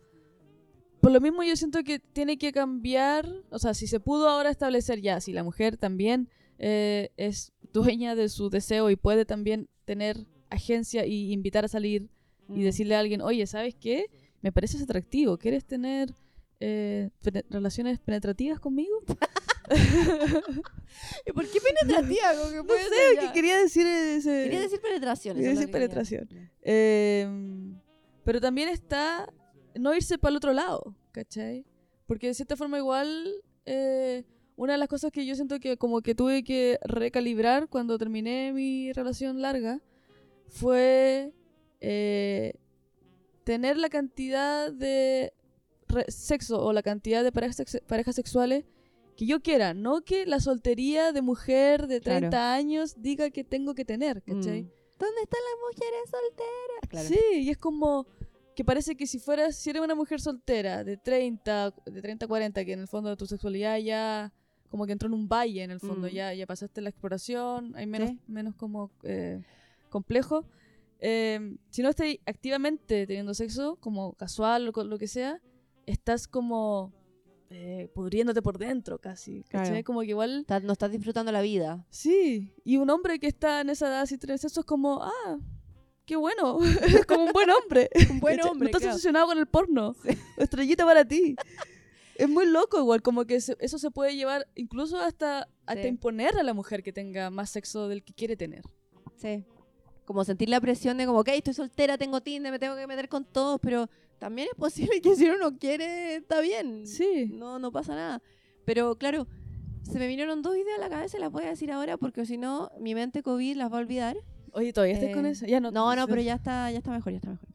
[1.00, 4.50] por lo mismo yo siento que tiene que cambiar, o sea, si se pudo ahora
[4.50, 9.68] establecer ya, si la mujer también eh, es dueña de su deseo y puede también
[9.84, 12.08] tener agencia y invitar a salir
[12.48, 14.06] y decirle a alguien, oye, ¿sabes qué?
[14.42, 16.12] Me pareces atractivo, ¿quieres tener
[16.58, 17.10] eh,
[17.48, 18.98] relaciones penetrativas conmigo?
[21.26, 22.34] ¿Y por qué penetrativa?
[22.34, 24.44] Como que No sé, ser que quería decir ese...
[24.44, 25.36] Quería decir penetración.
[25.36, 26.28] Quería decir que quería penetración.
[26.62, 27.26] Eh,
[28.24, 29.32] pero también está
[29.74, 31.64] no irse para el otro lado, ¿cachai?
[32.06, 34.24] Porque de cierta forma igual eh,
[34.56, 38.52] una de las cosas que yo siento que como que tuve que recalibrar cuando terminé
[38.52, 39.80] mi relación larga
[40.48, 41.32] fue
[41.80, 42.54] eh,
[43.44, 45.32] tener la cantidad de
[46.08, 48.64] sexo o la cantidad de parejas, parejas sexuales
[49.20, 52.54] que yo quiera, no que la soltería de mujer de 30 Claro.
[52.54, 54.62] años diga que tengo que tener, ¿cachai?
[54.62, 54.70] Mm.
[54.98, 56.88] ¿Dónde están las mujeres solteras?
[56.88, 57.08] Claro.
[57.08, 58.06] Sí, y es como
[58.56, 62.28] que parece que si fueras, si eres una mujer soltera de 30, de 30 a
[62.28, 64.32] 40, que en el fondo tu sexualidad ya
[64.70, 66.12] como que entró en un valle, en el fondo, Mm.
[66.12, 68.18] ya, ya pasaste la exploración, hay menos, Sí.
[68.26, 69.42] menos como eh,
[69.90, 70.46] complejo.
[71.00, 75.42] Eh, si no estás activamente teniendo sexo, como casual o lo que sea,
[75.84, 76.92] estás como
[77.50, 79.42] eh, pudriéndote por dentro casi.
[79.48, 79.68] ¿cachai?
[79.70, 79.84] Claro.
[79.84, 81.84] Como que igual no estás disfrutando la vida.
[81.90, 85.38] Sí, y un hombre que está en esa edad así tiene sexo es como, ah,
[86.06, 86.58] qué bueno,
[87.02, 87.90] es como un buen hombre.
[88.10, 88.50] Un buen ¿cachai?
[88.50, 88.94] hombre, No estás claro.
[88.94, 89.94] obsesionado con el porno.
[90.36, 91.34] Estrellita para ti.
[92.16, 95.88] Es muy loco igual, como que se- eso se puede llevar incluso hasta, hasta Sí.
[95.88, 98.62] imponer a la mujer que tenga más sexo del que quiere tener.
[99.16, 99.44] Sí.
[100.10, 103.08] Como sentir la presión de como, ok, estoy soltera, tengo Tinder, me tengo que meter
[103.08, 103.88] con todos, pero
[104.18, 106.84] también es posible que si uno no quiere, está bien.
[106.84, 107.30] Sí.
[107.32, 108.20] No, no pasa nada.
[108.64, 109.28] Pero claro,
[109.84, 112.38] se me vinieron dos ideas a la cabeza, las voy a decir ahora porque si
[112.38, 114.16] no, mi mente COVID las va a olvidar.
[114.52, 115.46] Oye, ¿todavía estás con Eh, eso?
[115.46, 117.48] Ya no, No, no, pero ya está, ya está mejor, ya está mejor.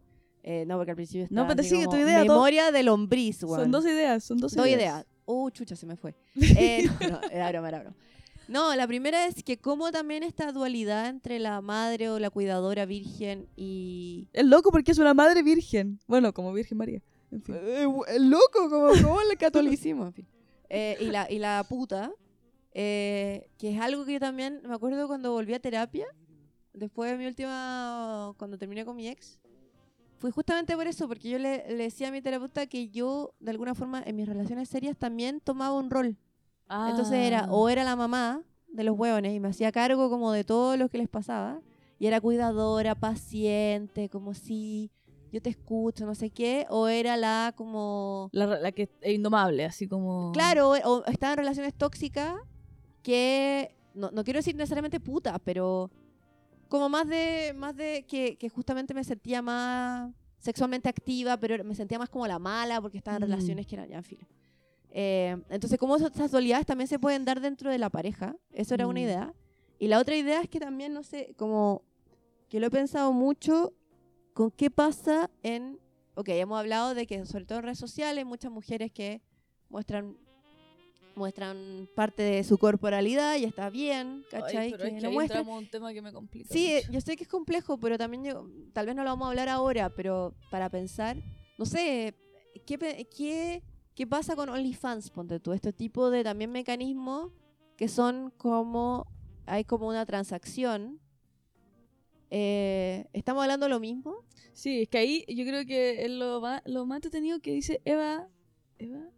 [0.43, 3.39] Eh, no, porque al principio estaba No, pero así sigue tu idea, Memoria de lombriz.
[3.39, 4.79] Son dos ideas, son dos, Dos ideas.
[4.79, 5.05] ideas.
[5.25, 6.15] Uh, chucha, se me fue.
[6.57, 7.97] Eh, no, no, era broma, era broma.
[8.47, 12.85] No, la primera es que como también esta dualidad entre la madre o la cuidadora
[12.85, 14.27] virgen y...
[14.33, 15.99] Es loco porque es una madre virgen.
[16.07, 17.01] Bueno, como Virgen María.
[17.31, 17.55] En fin.
[18.19, 20.27] loco, como, como el catolicismo, en fin.
[20.69, 22.11] Eh, y, la, y la puta,
[22.71, 26.05] eh, que es algo que yo también me acuerdo cuando volví a terapia,
[26.73, 29.39] después de mi última, cuando terminé con mi ex,
[30.17, 33.51] fue justamente por eso, porque yo le, le decía a mi terapeuta que yo, de
[33.51, 36.17] alguna forma, en mis relaciones serias también tomaba un rol.
[36.69, 37.51] Entonces era, Ah.
[37.51, 40.89] o era la mamá de los hueones y me hacía cargo como de todo lo
[40.89, 41.61] que les pasaba,
[41.99, 44.91] y era cuidadora, paciente, como si
[45.31, 48.29] yo te escucho, no sé qué, o era la como...
[48.31, 50.31] La, la que es indomable, así como...
[50.33, 52.33] Claro, o, o estaba en relaciones tóxicas
[53.03, 55.89] que, no, no quiero decir necesariamente putas, pero
[56.69, 61.75] como más de, más de que, que justamente me sentía más sexualmente activa, pero me
[61.75, 63.27] sentía más como la mala porque estaba en Mm.
[63.27, 64.19] relaciones que eran ya en fin.
[64.97, 68.87] Eh, entonces, como esas dualidades también se pueden dar dentro de la pareja, eso era
[68.87, 69.03] una Mm.
[69.03, 69.33] idea.
[69.77, 71.81] Y la otra idea es que también, no sé, como
[72.47, 73.73] que lo he pensado mucho
[74.33, 75.77] con qué pasa en...
[76.15, 79.21] Ok, hemos hablado de que sobre todo en redes sociales hay muchas mujeres que
[79.69, 80.15] muestran
[81.15, 84.57] muestran parte de su corporalidad y está bien, ¿cachai?
[84.57, 86.91] Ay, pero que es que ahí entramos a un tema que me complica Sí, mucho.
[86.91, 89.47] yo sé que es complejo, pero también yo, tal vez no lo vamos a hablar
[89.47, 91.15] ahora, pero para pensar,
[91.57, 92.15] no sé,
[92.65, 92.77] ¿qué,
[93.15, 93.63] qué,
[93.95, 95.53] qué pasa con OnlyFans, ponte tú?
[95.53, 97.31] Este tipo de también mecanismos
[97.77, 99.07] que son como,
[99.45, 100.99] hay como una transacción.
[102.29, 104.25] Eh, ¿Estamos hablando lo mismo?
[104.53, 108.27] Sí, es que ahí yo creo que es lo lo más entretenido que dice Eva...
[108.77, 109.09] ¿Eva?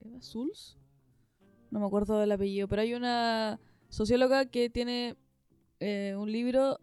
[0.00, 0.18] ¿Eva?
[1.70, 5.16] No me acuerdo del apellido, pero hay una socióloga que tiene
[5.78, 6.78] eh, un libro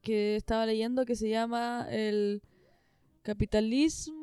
[0.00, 2.42] que estaba leyendo que se llama El
[3.22, 4.21] capitalismo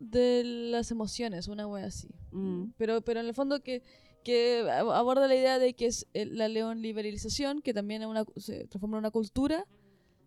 [0.00, 2.08] de las emociones, una wea así.
[2.32, 3.82] Mm, Pero, pero en el fondo que,
[4.24, 8.66] que ab- aborda la idea de que es la neoliberalización, que también es una, se
[8.68, 9.66] transforma en una cultura,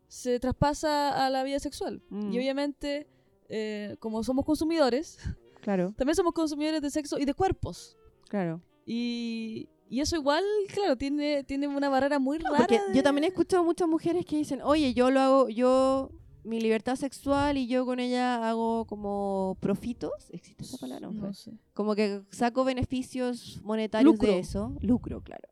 [0.08, 2.02] se traspasa a la vida sexual.
[2.10, 2.32] Mm.
[2.34, 3.08] Y obviamente,
[3.50, 5.18] eh, como somos consumidores,
[5.62, 7.98] claro, también somos consumidores de sexo y de cuerpos.
[8.30, 8.62] claro.
[8.86, 10.44] Y, y eso igual,
[10.74, 12.58] claro, tiene, tiene una barrera muy rara.
[12.58, 16.12] Porque de- yo también he escuchado muchas mujeres que dicen, oye, yo lo hago, yo,
[16.44, 21.08] mi libertad sexual y yo con ella hago como profitos, ¿existe esa palabra?
[21.10, 21.52] No, No sé.
[21.74, 24.32] como que saco beneficios monetarios Lucro.
[24.32, 25.50] de eso, lucro, claro,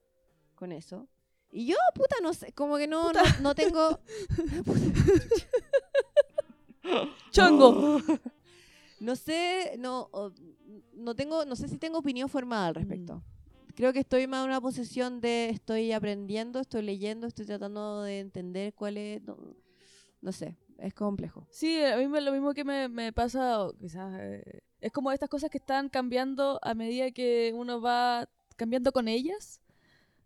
[0.56, 1.08] con eso.
[1.52, 4.00] Y yo, puta, no sé, como que no, no, no tengo...
[7.32, 8.00] ¡Chongo!
[9.00, 10.10] No sé, no,
[10.94, 13.16] no tengo, no sé si tengo opinión formada al respecto.
[13.16, 13.74] Mm.
[13.76, 18.20] Creo que estoy más en una posición de estoy aprendiendo, estoy leyendo, estoy tratando de
[18.20, 19.38] entender cuál es, no,
[20.22, 21.48] no sé, es complejo.
[21.50, 25.12] Sí, a mí me- lo mismo que me, me pasa, o quizás, eh, es como
[25.12, 29.62] estas cosas que están cambiando a medida que uno va cambiando con ellas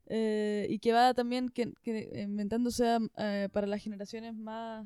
[0.08, 4.86] eh, y que va también que, que inventándose eh, para las generaciones más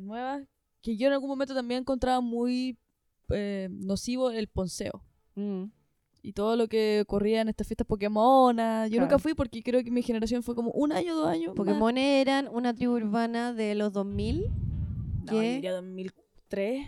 [0.00, 0.46] nuevas,
[0.82, 2.78] que yo en algún momento también encontraba muy
[3.70, 5.02] nocivo el ponceo.
[5.34, 5.64] Mm.
[6.24, 8.88] Y todo lo que ocurría en estas fiestas Pokémonas.
[8.90, 9.04] Yo Claro.
[9.06, 11.48] nunca fui porque creo que mi generación fue como un año, dos años.
[11.48, 11.56] más.
[11.56, 14.46] Pokémon eran una tribu urbana de los 2000.
[15.24, 15.34] No, ¿Qué?
[15.36, 16.86] yo diría 2003,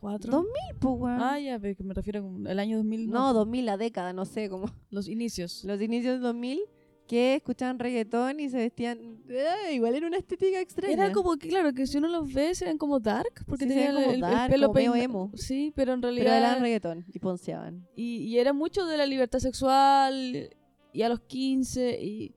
[0.00, 0.30] 2004.
[0.30, 1.20] 2000, pues, weón.
[1.20, 3.10] Ah, ya, pero que me refiero a el año 2000.
[3.10, 5.64] no, 2000, la década, no sé, como Los inicios.
[5.64, 6.60] los inicios del 2000,
[7.06, 9.22] que escuchaban reggaetón y se vestían.
[9.28, 10.92] eh, igual era una estética extraña.
[10.92, 13.70] Era como que, claro, que si uno los ve, se ven como dark, porque Sí,
[13.70, 15.30] se tenían como el, el dark, pelo como emo.
[15.34, 16.38] Sí, pero en Pero realidad.
[16.38, 17.86] eran reggaetón y ponceaban.
[17.94, 20.50] y, y era mucho de la libertad sexual,
[20.92, 22.34] y a los 15, y.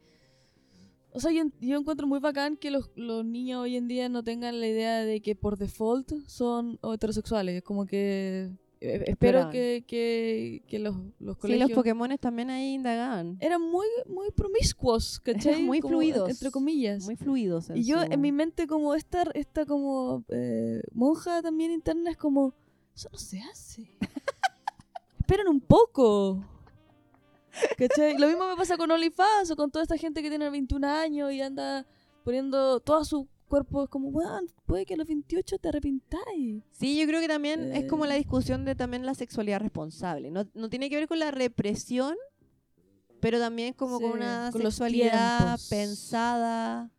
[1.11, 4.23] O sea, yo, yo encuentro muy bacán que los, los niños hoy en día no
[4.23, 7.55] tengan la idea de que por default son heterosexuales.
[7.55, 8.51] Es como que.
[8.81, 11.69] Eh, espero que, que, que los, los Sí, colegios.
[11.69, 13.37] los Pokémones también ahí indagaban.
[13.41, 15.61] eran muy, muy promiscuos, ¿cachai?
[15.63, 16.29] muy Como, fluidos.
[16.29, 17.03] Entre comillas.
[17.03, 17.71] Muy fluidos.
[17.75, 22.17] Y yo su- en mi mente como esta, esta como eh, monja también interna es
[22.17, 22.53] como,
[22.95, 23.89] eso no se hace.
[25.19, 26.43] Esperen un poco.
[27.77, 28.17] ¿Cachai?
[28.17, 31.31] Lo mismo me pasa con OnlyFans o con toda esta gente que tiene 21 años
[31.33, 31.85] y anda
[32.23, 33.83] poniendo todo su cuerpo.
[33.83, 36.63] Es como, weón, puede que a los 28 te arrepintáis.
[36.71, 38.09] Sí, yo creo que también es como Eh.
[38.09, 40.31] la discusión de también la sexualidad responsable.
[40.31, 42.15] No, no tiene que ver con la represión,
[43.19, 46.89] pero también como Sí, con una con sexualidad pensada.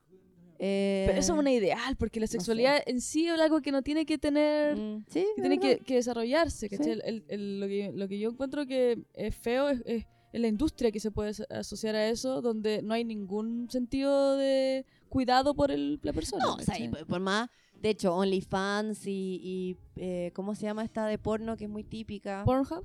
[0.59, 2.33] eh, Pero eso es una ideal, porque la sé.
[2.33, 4.77] sexualidad en sí es algo que no tiene que tener...
[4.77, 6.85] mm, sí, que tiene que, que desarrollarse, ¿cachai?
[6.85, 6.91] Sí.
[6.91, 10.41] El- el- el- lo, que, lo que yo encuentro que es feo es, es- es
[10.41, 14.85] la industria que se puede as- asociar a eso, donde no hay ningún sentido de
[15.09, 16.45] cuidado por el, la persona.
[16.45, 17.49] No, o sea, por, por más,
[17.81, 21.85] de hecho, OnlyFans y, y, eh, ¿cómo se llama esta de porno que es muy
[21.85, 22.43] típica?
[22.45, 22.85] Pornhub,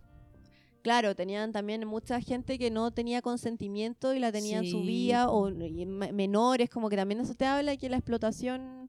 [0.81, 5.49] Claro, tenían también mucha gente que no tenía consentimiento y la tenían Sí, subida, o
[5.49, 8.84] y menores, como que también eso te habla que la explotación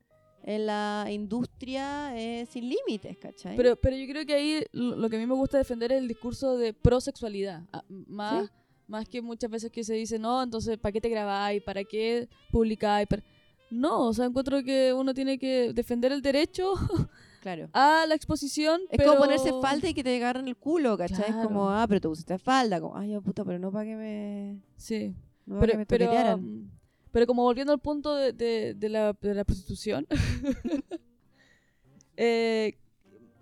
[0.47, 3.57] en la industria es sin límites, ¿cachai?
[3.57, 6.07] pero, pero yo creo que ahí lo, que a mí me gusta defender es el
[6.09, 8.51] discurso de prosexualidad, ah, más, Sí.
[8.86, 11.61] más que muchas veces que se dice, no, entonces, ¿para qué te grabáis?
[11.62, 13.09] ¿Para qué publicáis?
[13.09, 13.24] Para-".
[13.70, 16.74] No, o sea, encuentro que uno tiene que defender el derecho
[17.42, 17.68] claro.
[17.72, 19.11] a la exposición, Es pero...
[19.14, 21.24] como ponerse falda y que te agarren el culo, ¿cachai?
[21.26, 21.40] Claro.
[21.40, 23.97] Es como, ah, pero te pusiste falda, como, ay, oh, puta, pero no para que
[23.97, 25.12] me, Sí.
[25.44, 26.70] no pero, que me pero, um,
[27.17, 30.07] pero como volviendo al punto de, de- de la, de la prostitución,
[32.19, 32.75] eh,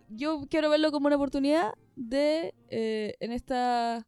[0.09, 4.07] yo quiero verlo como una oportunidad de, eh, en esta...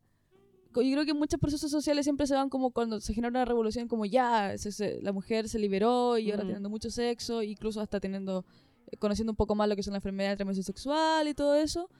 [0.72, 3.88] Yo creo que muchos procesos sociales siempre se van como cuando se genera una revolución,
[3.88, 6.48] como ya, se- se- la mujer se liberó y ahora Ujú.
[6.48, 8.44] teniendo mucho sexo, incluso hasta teniendo,
[8.92, 11.56] eh, conociendo un poco más lo que son las enfermedades de transmisión sexual y todo
[11.56, 11.90] eso.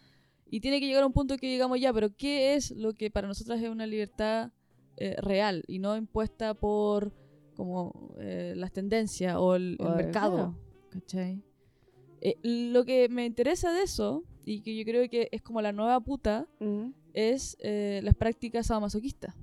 [0.49, 3.11] Y tiene que llegar a un punto que digamos ya, pero ¿qué es lo que
[3.11, 4.53] para nosotras es una libertad
[4.99, 7.13] eh, real y no impuesta por
[7.57, 10.55] como eh, las tendencias o el, el O, eh, mercado?
[10.91, 11.43] ¿Cachai?
[12.21, 15.73] Eh, lo que me interesa de eso, y que yo creo que es como la
[15.73, 16.93] nueva puta, Ujú.
[17.13, 19.35] es eh, las prácticas sadomasoquistas.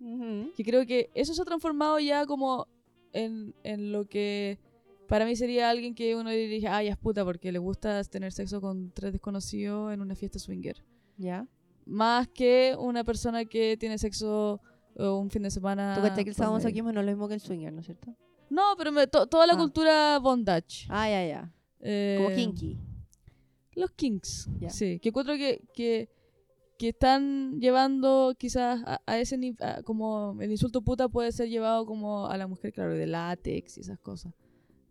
[0.00, 0.52] Ujú.
[0.56, 2.66] Que creo que eso se ha transformado ya como
[3.12, 4.58] en, en lo que
[5.08, 8.60] para mí sería alguien que uno diría, ya es puta porque le gusta tener sexo
[8.60, 10.84] con tres desconocidos en una fiesta swinger.
[11.16, 11.46] Ya.
[11.86, 14.60] Más que una persona que tiene sexo
[14.98, 15.94] un fin de semana.
[15.94, 18.14] Tú cachai que el sadomasoquismo no es lo mismo que el swinger, ¿no es cierto?
[18.50, 19.56] No, pero me- to- toda la Ah.
[19.56, 20.86] cultura bondage.
[20.88, 21.52] Ah, ya, ya.
[21.80, 22.76] Eh, Como kinky.
[23.74, 24.48] Los kinks.
[24.58, 24.70] Ya.
[24.70, 26.08] Sí, que encuentro que, que,
[26.78, 31.86] que están llevando quizás a, a ese nivel, como el insulto puta puede ser llevado
[31.86, 34.32] como a la mujer, claro, de látex y esas cosas.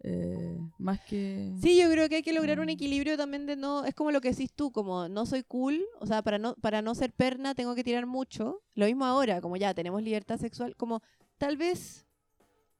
[0.10, 1.54] Eh, más que...
[1.62, 2.70] Sí, yo creo que hay que lograr un Mm.
[2.70, 6.06] equilibrio también de no, es como lo que decís tú, como no soy cool, o
[6.06, 8.62] sea, para no, para no ser perna tengo que tirar mucho.
[8.76, 11.02] Lo mismo ahora, como ya tenemos libertad sexual, como
[11.38, 12.06] tal vez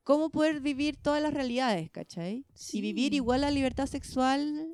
[0.04, 2.46] cómo poder vivir todas las realidades, ¿cachai?
[2.54, 2.78] Sí.
[2.78, 4.74] Y vivir igual la libertad sexual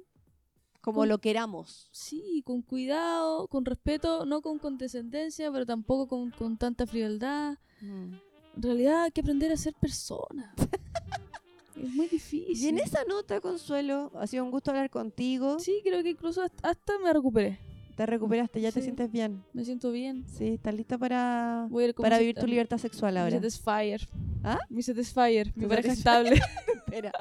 [0.81, 1.87] como Con- lo queramos.
[1.91, 7.57] Sí, con cuidado, con respeto, no con condescendencia, pero tampoco con, con tanta frialdad.
[7.81, 8.21] En
[8.61, 10.53] realidad hay que aprender a ser persona.
[11.77, 12.57] es muy difícil.
[12.57, 15.59] Y en esa nota, Consuelo, ha sido un gusto hablar contigo.
[15.59, 17.59] Sí, creo que incluso hasta, me recuperé.
[17.95, 19.43] Te recuperaste, ya te sientes bien.
[19.53, 20.25] Me siento bien.
[20.27, 21.67] Sí, estás lista para,
[21.97, 23.35] para vivir tu mi- libertad sexual Mi ahora.
[23.35, 24.07] Satisfyer.
[24.43, 24.57] ¿Ah?
[24.69, 25.53] Mi Satisfyer.
[25.55, 26.41] Mi pareja estable.
[26.87, 27.11] Espera.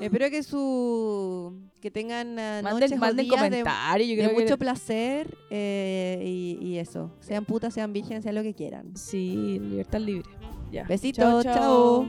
[0.00, 4.06] Espero que su que tengan noches manden o manden de.
[4.06, 7.10] Yo de creo que- mucho placer eh, y, y eso.
[7.20, 8.94] Sean putas, sean virgen, sean lo que quieran.
[8.98, 10.28] Sí, libertad libre.
[10.70, 10.84] Ya.
[10.84, 12.06] Besitos, chao.